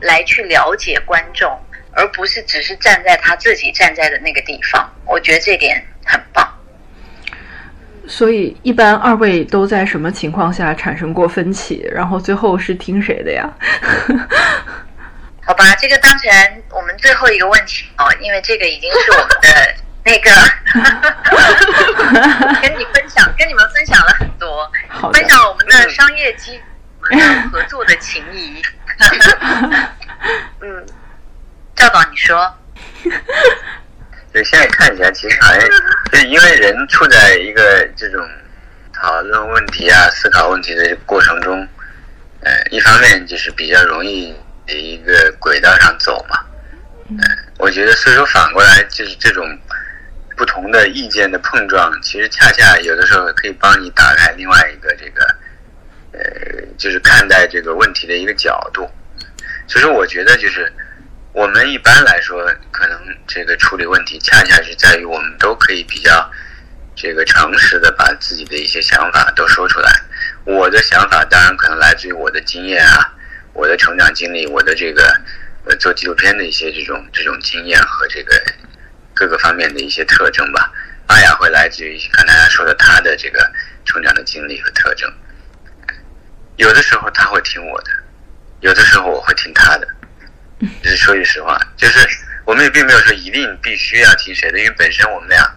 [0.00, 4.88] 来去了解观众，而不是只是站在他自己站在的那个地方。
[5.04, 6.56] 我觉得这点很棒。
[8.08, 11.86] 所以，一般二位都在什么情况下产生过分歧？
[11.92, 13.48] 然后最后是听谁的呀？
[15.44, 16.30] 好吧，这个当成
[16.70, 20.30] 我们最后一个问题哦，因为这个已经是我们的那个
[22.60, 26.60] 跟你分享，跟你们分享了很多，好分享我们的商业机，
[27.00, 28.62] 我们的合作的情谊。
[30.60, 30.86] 嗯，
[31.76, 32.54] 赵导，你说。
[34.34, 35.60] 就现在看起来，其实好像
[36.12, 38.26] 就是因为人处在一个这种
[38.92, 41.66] 讨论问题啊、思考问题的过程中，
[42.40, 44.34] 呃，一方面就是比较容易
[44.66, 46.38] 的一个轨道上走嘛，
[47.10, 47.18] 嗯
[47.58, 49.44] 我觉得，所以说反过来就是这种
[50.36, 55.24] 不同的意见的碰撞，其实恰恰有的时候可以帮你打开另外一个这个
[56.12, 56.20] 呃，
[56.76, 58.88] 就是看待这个问题的一个角度。
[59.66, 60.72] 所以说，我觉得就是
[61.38, 66.28] 我们一般来说，可能这个处理问题，恰恰是在于我们都可以比较
[66.96, 69.88] 这个诚实的把自己的一些想法都说出来。
[70.42, 73.14] 我的想法当然可能来自于我的经验啊，
[73.52, 75.14] 我的成长经历，我的这个
[75.66, 78.34] 呃做纪录片的一些这种这种经验和这个
[79.14, 80.72] 各个方面的一些特征吧。
[81.06, 83.48] 阿雅会来自于刚才他说的他的这个
[83.84, 85.08] 成长的经历和特征。
[86.56, 87.92] 有的时候他会听我的，
[88.58, 89.86] 有的时候我会听他的。
[90.60, 91.98] 就是说句实话，就是
[92.44, 95.48] 我们也并没有说一定必须要听谁的，因为本身我们俩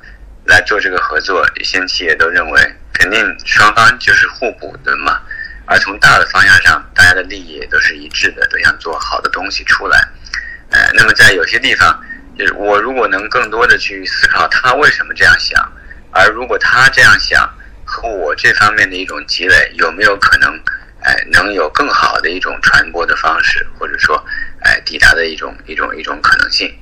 [0.46, 2.76] 来做这个合作，先企业都认为。
[2.94, 5.20] 肯定双方就是互补的嘛，
[5.66, 9.98] 而从大的方向上，大家的利益也都是一致的，都想做好的东西出来。
[10.70, 12.00] 呃，那么在有些地方，
[12.38, 15.72] 就是我如果能更多的去思考他为什么这样想，
[16.12, 17.50] 而如果他这样想
[17.84, 20.54] 和我这方面的一种积累有没有可能，
[21.02, 24.24] 哎，能有更好的一种传播的方式，或者说，
[24.62, 26.74] 哎，抵达的一种一种一种可能性，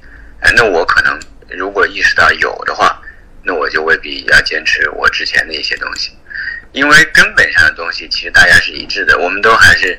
[0.41, 1.19] 哎，那我可能
[1.57, 3.01] 如果意识到有的话。
[3.41, 6.11] 那我就未必要坚持我之前的一些东西，
[6.73, 9.97] 因为根本上的东西其实大家是一致的，我们都还是，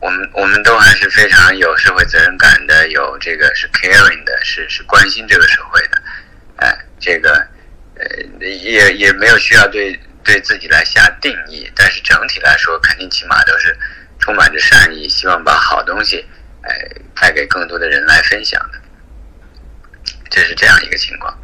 [0.00, 6.02] 我们我们都还是非常有社会责任感的，有这个是 caring 的，是是关心这个社会的，
[6.58, 7.44] 哎，这个
[7.96, 13.76] 呃也也没有需要对对自己来下定义，但是整体来说，肯定起码都是
[14.20, 16.24] 充满着善意，希望把好东西
[16.68, 16.88] 哎
[17.20, 18.78] 带给更多的人来分享的，
[20.30, 21.36] 这是这样一个情况。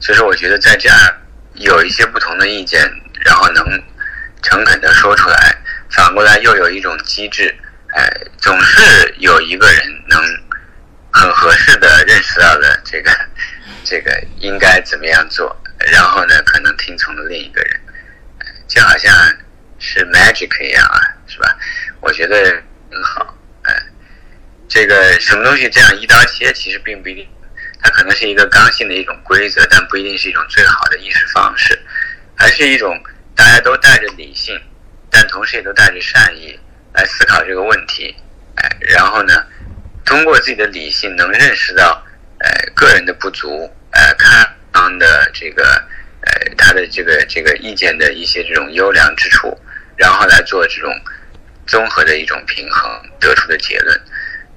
[0.00, 0.98] 所以说，我觉得在这样
[1.54, 2.80] 有一些不同的意见，
[3.24, 3.64] 然后能
[4.42, 5.56] 诚恳的说出来，
[5.90, 7.54] 反过来又有一种机制，
[7.94, 10.20] 哎，总是有一个人能
[11.12, 13.10] 很合适的认识到了这个
[13.84, 15.54] 这个应该怎么样做，
[15.92, 17.80] 然后呢，可能听从了另一个人，
[18.66, 19.12] 就好像
[19.78, 21.58] 是 magic 一样啊，是吧？
[22.00, 22.36] 我觉得
[22.90, 23.36] 很好，
[24.70, 27.28] 这个什么东西这样一刀切，其实并不一定。
[27.82, 31.76] 它可能是一个刚性的一种规则，但不一定是一种最好的意识方式，
[32.36, 32.96] 还是一种
[33.34, 34.56] 大家都带着理性，
[35.10, 36.56] 但同时也都带着善意
[36.92, 38.14] 来思考这个问题，
[38.54, 39.44] 哎，然后呢，
[40.04, 42.00] 通过自己的理性能认识到，
[42.38, 45.64] 呃，个人的不足，呃，看方的这个，
[46.20, 49.58] 呃，他的这个这个意见的一些这种优良之处，
[49.96, 50.94] 然后来做这种
[51.66, 54.00] 综合的一种平衡得出的结论，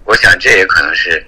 [0.05, 1.25] 我想这也可能是。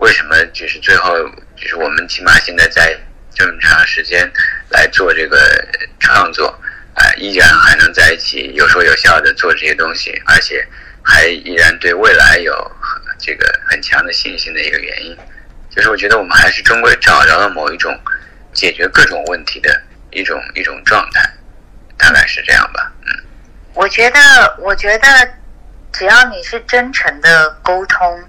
[0.00, 1.12] 为什么就是最后
[1.54, 2.98] 就是我们起码现在在
[3.34, 4.26] 这么长时间
[4.70, 5.62] 来做这个
[5.98, 6.46] 创作
[6.94, 10.66] 啊，依然还能在一起有说有笑的做这些东西，而且
[11.02, 12.72] 还依然对未来有
[13.18, 15.14] 这个很强的信心的一个原因，
[15.68, 17.94] 就是我觉得我们还是终归找着了某一种
[18.54, 21.30] 解决各种问题的一种一种状态，
[21.98, 22.90] 大概是这样吧。
[23.02, 23.22] 嗯，
[23.74, 24.18] 我觉得，
[24.60, 25.06] 我觉得
[25.92, 28.22] 只要你是真诚的沟通。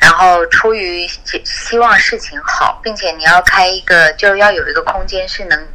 [0.00, 1.06] 然后出于
[1.44, 5.68] 希望事情好，并且你要开一个，就要有一个空间是能，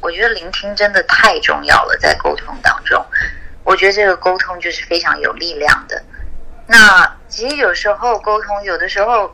[0.00, 3.06] 我觉得聆听真的太重要了，在沟通当中，
[3.62, 6.02] 我觉得这个沟通就是非常有力量的。
[6.66, 9.32] 那其实有时候沟通，有的时候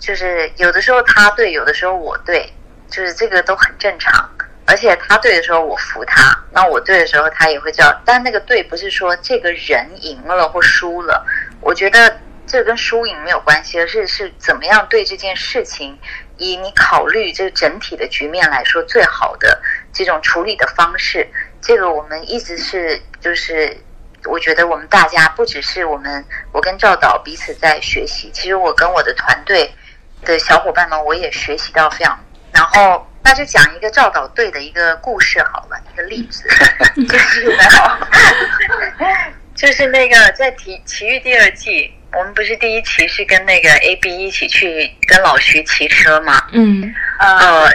[0.00, 2.52] 就是有的时候他对，有的时候我对，
[2.90, 4.28] 就是这个都很正常。
[4.66, 7.94] 而且他对的时候我服他，那我对的时候他也会叫。
[8.04, 11.26] 但那个对不是说这个人赢了或输了，
[11.60, 12.20] 我觉得。
[12.46, 15.98] 这跟输赢没有关系，而是是怎么样对这件事情，
[16.36, 19.58] 以你考虑这个整体的局面来说最好的
[19.94, 21.26] 这种处理的方式。
[21.62, 23.74] 这个我们一直是就是，
[24.26, 29.74] 我觉得我们大家不只是我们，我跟赵导彼此在学习，其实我跟我的团队
[30.22, 32.22] 的小伙伴们，我也学习到非常。
[32.52, 36.44] 然后那就讲一个赵导队的一个故事好了，一个例子，
[37.08, 37.56] 就 是
[39.54, 41.92] 就是那个在《体奇遇》第二季。
[42.16, 46.40] 我们不是第一期是跟那个 A B 一起去跟老徐骑车吗？
[46.52, 47.68] 嗯，呃，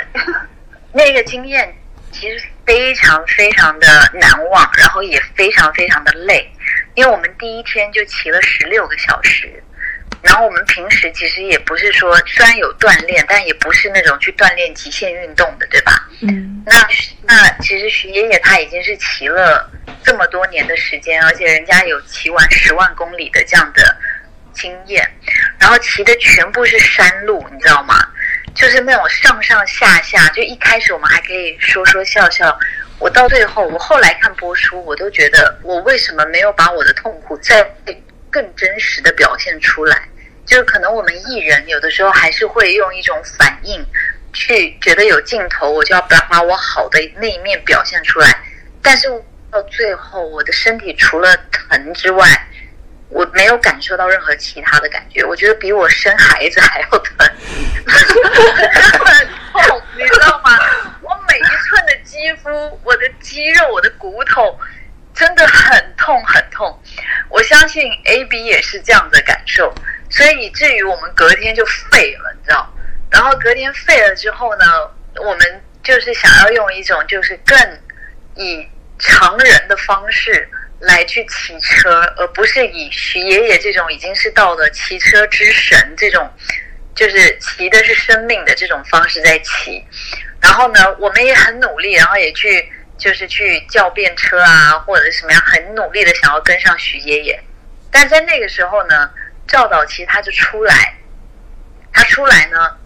[0.93, 1.75] 那个经验
[2.13, 6.49] 其实非常非常的难忘，然后也非常非常的累，
[6.95, 9.61] 因为我们第一天就骑了十六个小时，
[10.21, 16.07] 然后我们平时其实也不是说虽然有锻炼，但也不是那种去锻炼极限运动的，对吧？
[16.21, 16.87] 嗯，那
[17.25, 19.69] 那其实徐爷爷他已经是骑了
[20.03, 23.97] 这么多年的时间，而且人家有骑完十万公里的这样的。
[24.51, 25.09] 经验，
[25.57, 27.95] 然后骑的全部是山路，你知道吗？
[28.53, 32.59] 就是那种上上下下，就一开始我们还可以说说笑笑，
[32.97, 37.61] 我到最后，我后来看播出，我都觉得我为什么没有把我的痛苦再
[38.31, 40.07] 更真实的表现出来？
[40.45, 43.85] 就是可能我们艺人有的时候还是会用一种反应，
[44.33, 48.35] 去觉得有镜头，我就要把把我好的那一面表现出来。
[48.81, 49.07] 但是
[49.51, 52.25] 到最后，我的身体除了疼之外，
[53.09, 55.23] 我没有感受到任何其他的感觉。
[55.23, 57.15] 我觉得比我生孩子还要疼，
[57.85, 60.57] 很痛，你知道吗？
[61.01, 62.49] 我每一寸的肌肤，
[62.83, 64.57] 我的肌肉，我的骨头，
[65.19, 66.81] 真的很痛很痛。
[67.27, 69.73] 我相信 A B 也是这样的感受，
[70.09, 72.73] 所以以至于我们隔天就废了，你知道？
[73.11, 74.65] 然后隔天废了之后呢，
[75.21, 77.57] 我们就是想要用一种就是更
[78.35, 78.65] 以
[78.97, 80.47] 常人的方式
[80.79, 86.31] 来去骑车，而不是以徐爷爷这种已经是到了骑车之神这种，
[86.95, 89.83] 就是骑的是生命的这种方式在骑。
[90.41, 97.41] 然后呢，我们也很努力，然后也去就是去叫便车啊，或者是什么样，很努力的想要跟上徐爷爷。
[97.89, 99.09] 但在那个时候呢，
[99.47, 100.93] 赵导其实他就出来，
[101.91, 102.77] 他出来呢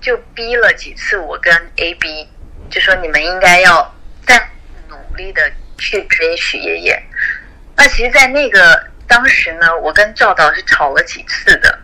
[0.00, 2.28] 就逼了几次我跟 A B，
[2.70, 3.94] 就说你们应该要
[4.26, 4.48] 再
[4.88, 7.02] 努力的去追许爷爷。
[7.76, 11.78] 那其实，在那个当时呢，我跟赵导是吵了几次的，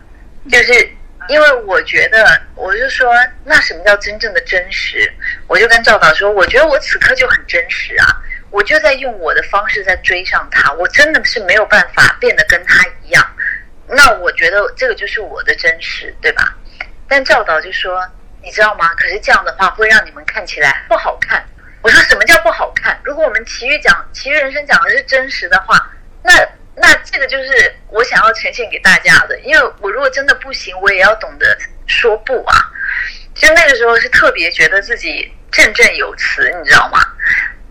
[0.49, 0.91] 就是
[1.29, 3.13] 因为我觉得，我就说，
[3.43, 5.11] 那什么叫真正的真实？
[5.47, 8.05] 我就跟赵导说，我觉得我此刻就很真实啊，
[8.49, 13.25] 我就在用我的方式在追上他，我真的是没有办法变得跟他一样。
[13.87, 16.55] 那我觉得这个就是我的真实，对吧？
[17.07, 18.01] 但赵导就说，
[18.41, 18.89] 你知道吗？
[18.95, 21.45] 可是这样的话会让你们看起来不好看。
[21.81, 22.97] 我说什么叫不好看？
[23.03, 25.91] 如果我们奇遇讲奇遇人生讲的是真实的话，
[26.23, 26.33] 那
[26.75, 29.39] 那这个就是我想要呈现给大家的。
[29.41, 32.55] 因为我如果真的不行，我也要懂得说不啊。
[33.35, 36.99] 就那个时候是特别觉得自己振振有词，你知道吗？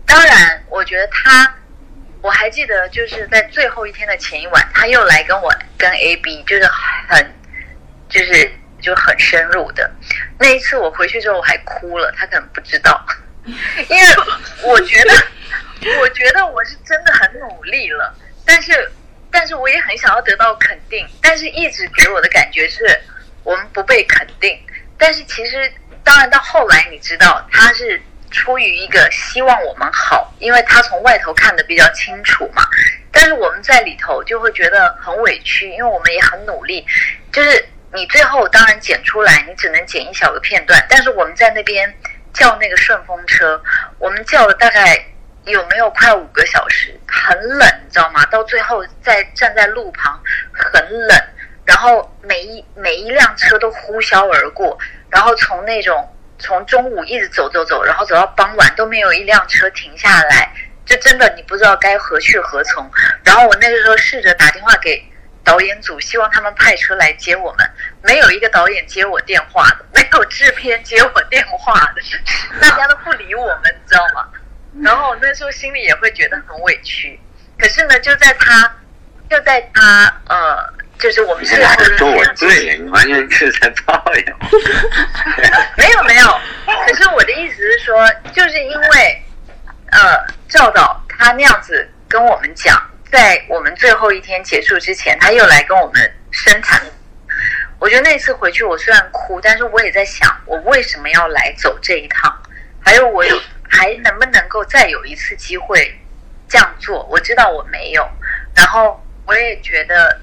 [0.05, 1.55] 当然，我觉得他，
[2.21, 6.69] 我还记得就是在最后一天的前一晚，他又来跟我跟 A B，就是
[7.07, 7.33] 很
[8.09, 8.51] 就是
[8.81, 9.89] 就很深入的
[10.37, 13.05] 那一次，我回去之后我还哭了，他可能不知道。
[13.45, 14.05] 因为
[14.63, 15.13] 我觉得，
[15.99, 18.13] 我觉得我是真的很努力了，
[18.45, 18.91] 但是，
[19.31, 22.83] 但是我也很想要得到肯定，但是一直给我的感觉是
[23.43, 24.59] 我们不被肯定。
[24.97, 25.71] 但是其实，
[26.03, 32.63] 当然到后来你知道，他是出于一个希望我们好，因为他从外头看的比较清楚嘛。
[33.11, 36.85] 但是我们在里头就会觉得很委屈，因为我们也很努力。
[37.31, 41.93] 就是你最后当然剪出来，你只能剪一小个片段，但是我们在那边。
[42.33, 43.61] 叫那个顺风车，
[43.99, 45.05] 我们叫了大概
[45.51, 48.25] 有没有快五个小时，很冷，你知道吗？
[48.27, 50.21] 到最后在站在路旁，
[50.53, 51.21] 很冷，
[51.65, 54.77] 然后每一每一辆车都呼啸而过，
[55.09, 60.53] 然后从那种从中午一直走走走，然后走到傍晚都没有一辆车停下来，
[60.85, 62.89] 就真的你不知道该何去何从。
[63.23, 65.03] 然后我那个时候试着打电话给。
[65.45, 67.69] 导演组希望他们派车来接我们，
[68.01, 72.01] 没有一个导演接我电话的，没有制片接我电话的，
[72.61, 74.25] 大家都不理我们，你知道吗？
[74.81, 77.19] 然后那时候心里也会觉得很委屈。
[77.57, 78.75] 可是呢，就在他，
[79.29, 81.55] 就在他，呃，就是我们是
[81.97, 84.35] 说我对，你完全是在抱怨。
[85.77, 86.39] 没有没有，
[86.87, 89.23] 可是我的意思是说，就是因为，
[89.91, 92.81] 呃，赵导他那样子跟我们讲。
[93.11, 96.81] 在我们最后一天结束之前，他又来跟我们深谈。
[97.77, 102.35] 我觉得那次回去，我虽然哭，但是我也在想，我为什么要来走这一趟？
[102.83, 103.39] 还有，我有
[103.73, 105.99] 还能不能够再有一次机会
[106.47, 107.03] 这样做？
[107.09, 108.07] 我知道我没有。
[108.55, 110.21] 然后我也觉得，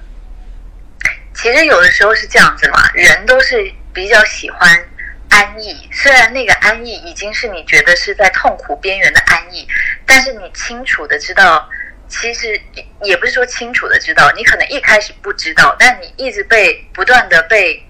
[1.35, 4.87] 其实有的时候是这样子嘛，人都是比较喜欢
[5.29, 5.89] 安逸。
[5.91, 9.67] 虽然那个安逸已经是你觉得是在痛苦边缘的安逸，
[10.05, 11.69] 但是你清楚的知道。
[12.13, 12.59] 其实
[13.03, 17.81] 也不是说清楚的知道，你可能一开始不知道，但你一直被不断的被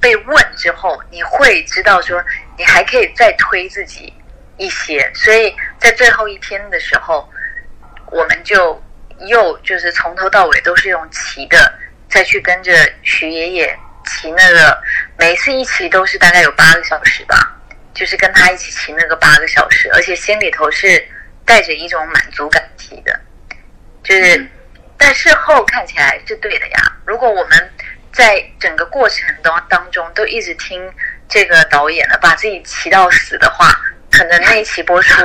[0.00, 2.20] 被问之后，你会知道说
[2.56, 4.12] 你还可以再推自己
[4.58, 5.10] 一些。
[5.14, 7.28] 所以在最后一天的时候，
[8.10, 8.82] 我们就
[9.26, 11.72] 又就是从头到尾都是用骑的，
[12.10, 12.72] 再去跟着
[13.02, 14.78] 徐爷爷骑那个，
[15.16, 17.56] 每次一骑都是大概有八个小时吧，
[17.94, 21.06] 就是跟他一起骑那个八个小时，而且心里头是
[21.44, 23.20] 带着一种满足感骑的。
[24.02, 24.46] 就是，
[24.96, 26.92] 但事后看起来是对的呀。
[27.04, 27.70] 如果我们
[28.12, 30.90] 在整个过程当当中都一直听
[31.28, 33.68] 这个导演的，把自己骑到死的话，
[34.18, 35.22] 可能那一期播出。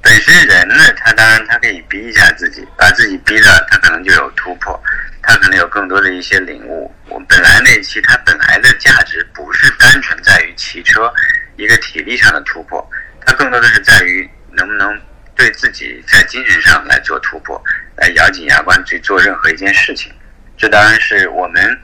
[0.00, 4.80] 本身人呢，他当然他可以逼一下自己，把自己逼了，他可能就有突破，
[5.22, 6.94] 他可能有更多的一些领悟。
[7.08, 11.12] 我本来那期他本来的价值不是单纯在于骑车
[11.56, 12.88] 一个体力上的突破，
[13.26, 15.00] 他更多的是在于能不能。
[15.36, 17.60] 对自己在精神上来做突破，
[17.96, 20.12] 来咬紧牙关去做任何一件事情，
[20.56, 21.76] 这当然是我们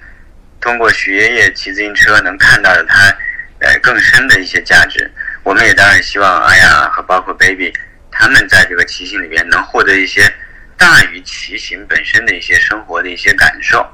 [0.61, 3.13] 通过徐爷爷骑自行车能看到的他
[3.59, 5.11] 呃更深的一些价值。
[5.43, 7.73] 我们也当然希望阿雅和包括 baby
[8.11, 10.33] 他们在这个骑行里边能获得一些
[10.77, 13.87] 大于骑行本身的一些生活的一些感受，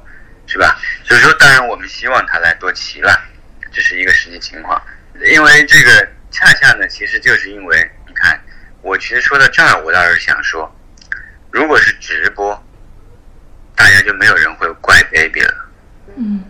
[0.47, 0.79] 是吧？
[1.05, 3.21] 所以说，当然我们希望他来多骑了，
[3.73, 4.81] 这是一个实际情况。
[5.33, 8.41] 因为这个恰恰呢，其实就是因为你看，
[8.83, 10.71] 我其实说到这儿，我倒是想说，
[11.51, 12.63] 如果是直播，
[13.75, 15.55] 大家就没有人会怪 baby 了。
[16.17, 16.45] 嗯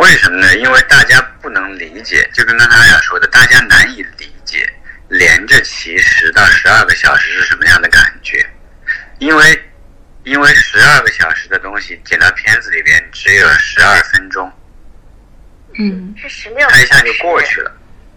[0.00, 0.56] 为什么呢？
[0.56, 4.66] 因为大家不能理解，就跟刚才阿雅说的，大家难以理解
[5.08, 8.44] 连着骑十到十二个小时是什么样的感觉，
[9.18, 9.62] 因为
[10.24, 14.50] 因为十二个小时的东西剪到片子里边只有十二分钟，
[15.78, 16.14] 嗯。
[16.16, 17.70] 是十六，它一下就过去了，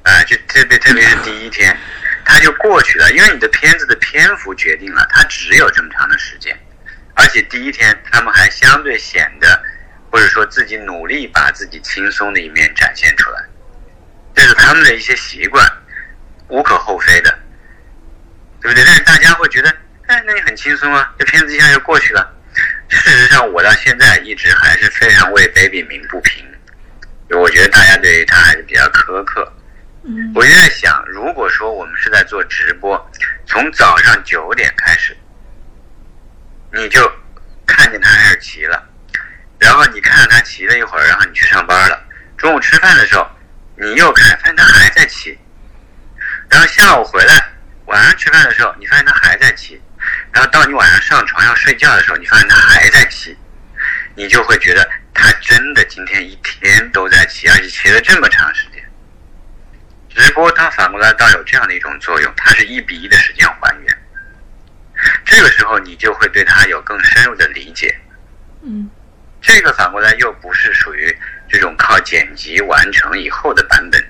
[0.03, 1.77] 啊、就特别特别是第一天，
[2.23, 6.57] 它就过去了，因为你的片子的篇幅决定了它只有这么长的时间，
[7.13, 9.61] 而且第一天他们还相对显得，
[10.13, 13.43] 或者说自己努力把自己轻松的一面展现出来，
[14.35, 15.67] 这是他们的一些习惯，
[16.49, 17.35] 无可厚非的，
[18.61, 18.83] 对不对？
[18.85, 19.75] 但是大家会觉得，
[20.05, 22.31] 哎，那你很轻松啊，这片子一下就过去了。
[22.89, 26.45] 事实上，我到现在一直还是非常为 Baby 鸣不平。
[27.31, 29.51] 我觉得大家对于他还是比较苛刻。
[30.03, 33.11] 嗯我就在想，如果说我们是在做直播，
[33.47, 35.17] 从早上九点开始，
[36.71, 37.11] 你就
[37.65, 38.87] 看见他开始骑了，
[39.63, 42.03] 然后你看着他骑了一会儿，然后你去上班了。
[42.37, 43.25] 中午吃饭的时候，
[43.77, 45.39] 你又看，发现他还在骑，
[46.49, 47.49] 然后下午回来，
[47.85, 49.81] 晚上吃饭的时候，你发现他还在骑，
[50.33, 53.37] 然后到你晚上上床要睡觉的时候，你发现他还在骑，
[54.15, 58.83] 你就会觉得他真的今天一天都在骑，而且骑了这么长时间。
[60.15, 63.97] 直播它反过来倒有这样的一种作用，它是一比一的时间还原。
[65.25, 67.97] 这个时候你就会对它有更深入的理解。
[68.61, 68.89] 嗯
[69.43, 71.15] 这个反过来又不是属于
[71.49, 74.03] 这种靠剪辑完成以后的版本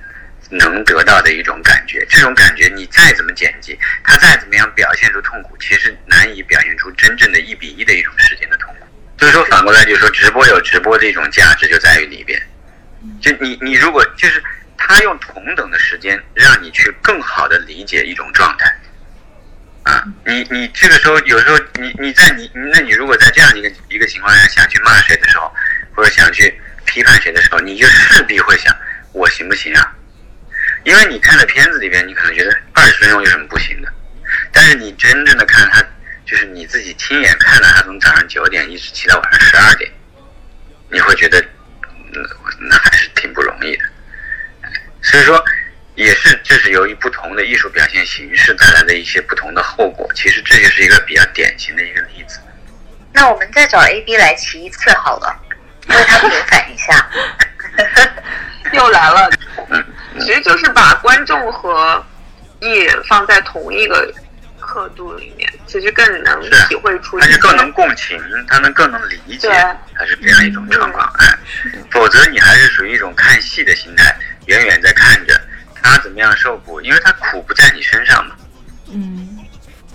[0.49, 2.05] 能得到的一种感觉。
[2.07, 8.85] 这种感觉你再怎么剪辑，它再怎么样表现出痛苦，其实难以表现出真正的一比一的一种时间的痛苦。
[9.17, 12.41] 所以说反过来就是说，直播有直播的一种价值就在于里边。
[13.19, 14.41] 就你你如果就是
[14.77, 18.71] 他用同等的时间让你去更好的理解一种状态。
[19.83, 25.53] 啊，你你这个时候有时候你你在你那你如果在这样一个一个情况下想去骂谁的时候，
[25.93, 26.53] 或者想去
[26.85, 28.73] 批判谁的时候，你就势必会想
[29.11, 29.95] 我行不行啊？
[30.85, 33.91] 因为你看的片子里边，你可能觉得二十分钟有什么不行的，
[34.51, 35.81] 但是你真正的看他，
[36.25, 39.91] 就是你自己亲眼看到他从早上九点一直骑到晚上十二点，
[40.89, 41.43] 你会觉得，
[42.11, 42.21] 那，
[42.69, 43.83] 那还是挺不容易的。
[45.01, 45.43] 所以说，
[45.95, 50.09] 也是这是由于不同的艺术表现形式带来的一些不同的后果。
[50.15, 52.39] 其实这就是一个比较典型的一个例子。
[53.11, 55.39] 那我们再找 A B 来骑一次好了，
[55.87, 57.09] 为他平反一下。
[58.73, 59.29] 又来了，
[60.19, 62.03] 其实就是把观众和
[62.59, 64.11] 艺人放在同一个
[64.59, 69.57] 刻度里面，其实更能体会出他就更能共情，他能更能理解对，
[69.95, 71.07] 他是这样一种状况。
[71.19, 71.37] 哎，
[71.91, 74.15] 否则你还是属于一种看戏的心态，
[74.47, 75.12] 远远在看着
[75.83, 78.35] 他怎么样受苦，因为他苦不在你身上嘛，
[78.91, 79.37] 嗯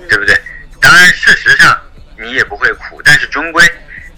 [0.08, 0.40] 对不对？
[0.80, 1.76] 当然，事实上
[2.16, 3.64] 你也不会苦，但是终归，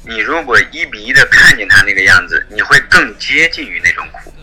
[0.05, 4.35] 你如果一比一的看见他那个样子，你会更接近于那种苦，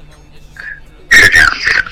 [1.10, 1.84] 是这样子的。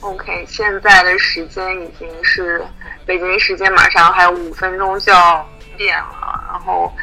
[0.00, 2.62] OK，现在的时间已经是
[3.06, 6.44] 北京时间，马上还有五分钟就要点了。
[6.52, 6.94] 然后，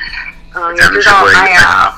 [0.53, 1.93] 嗯，也知道阿雅，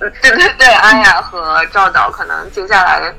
[0.00, 3.14] 嗯，对对对，阿雅和赵导可能接下来的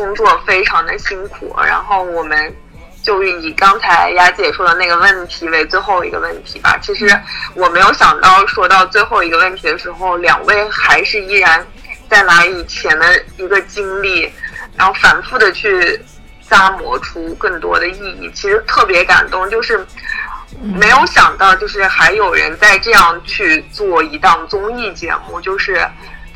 [0.00, 1.54] 工作非常的辛苦。
[1.62, 2.56] 然后我们
[3.02, 6.78] 就以刚才雅姐说的那个问题为最后一个问题吧。
[6.80, 7.06] 其实
[7.54, 11.66] 我没有想到，说到最后一个问题的时候，两位还是依然
[12.08, 14.30] 在拿以前的一个经历，
[14.76, 16.00] 然后反复的去
[16.48, 18.30] 咂摸出更多的意义。
[18.34, 19.86] 其实特别感动，就是
[20.60, 25.86] 没有想到，就是还有人在这样去做一档综艺节目，就是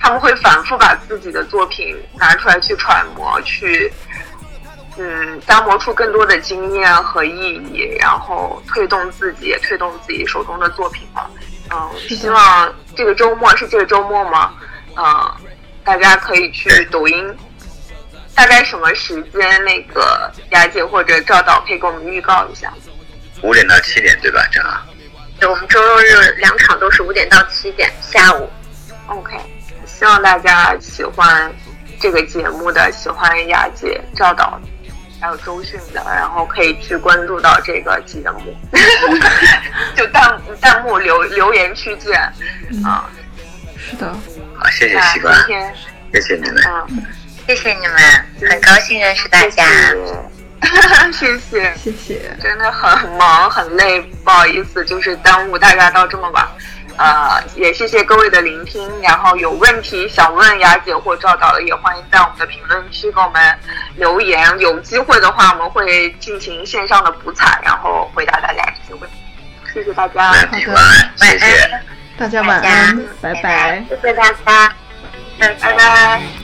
[0.05, 3.91] 他们会反复把自己的作品拿出来去揣摩，去
[4.99, 11.25] 嗯打磨出更多的经验和意义，然后推动自己，也推动自己手中的作品嘛。
[11.71, 14.53] 嗯，希望这个周末是这个周末吗？
[14.95, 15.35] 嗯，
[15.83, 17.37] 大家可以去抖音。
[18.35, 19.65] 大概什么时间？
[19.65, 22.71] 那个雅姐或者赵导可以给我们预告一下。
[23.41, 24.47] 五点到七点对吧？
[24.53, 24.83] 这样。
[25.41, 28.51] 对，我们周六日两场都是五点到七点下午。
[29.07, 29.35] OK，
[29.97, 31.51] 希望大家喜欢
[32.01, 34.61] 这个节目的，喜欢雅姐、赵导，
[35.21, 38.55] 还有周迅的，然后可以去关注到这个节目，
[39.97, 42.21] 就弹弹幕留留言区见
[42.85, 43.09] 啊。
[43.79, 44.07] 是的，
[44.37, 45.75] 嗯好，谢谢那西瓜，今天
[46.12, 46.62] 谢谢你们。
[46.89, 47.07] 嗯，
[47.47, 47.97] 谢谢你们，
[48.51, 49.65] 很高兴认识大家。
[51.12, 51.75] 谢谢。
[51.77, 52.37] 谢谢。
[52.43, 56.47] 真的很忙很累，不好意思，就是耽误大家到这么晚。
[56.97, 58.89] 呃，也谢谢各位的聆听。
[59.03, 63.59] 然后有问题想问雅姐或赵导的，也欢迎在我们的评论区给我们
[63.97, 64.59] 留言。
[64.61, 69.16] 有机会的话，我们会进行线上的补采，然后回答大家这些问题。
[69.73, 70.33] 谢谢大家，
[71.16, 71.81] 谢谢。
[72.16, 73.85] 大家晚安，拜拜。
[73.89, 74.73] 谢谢大家，
[75.39, 76.44] 拜拜。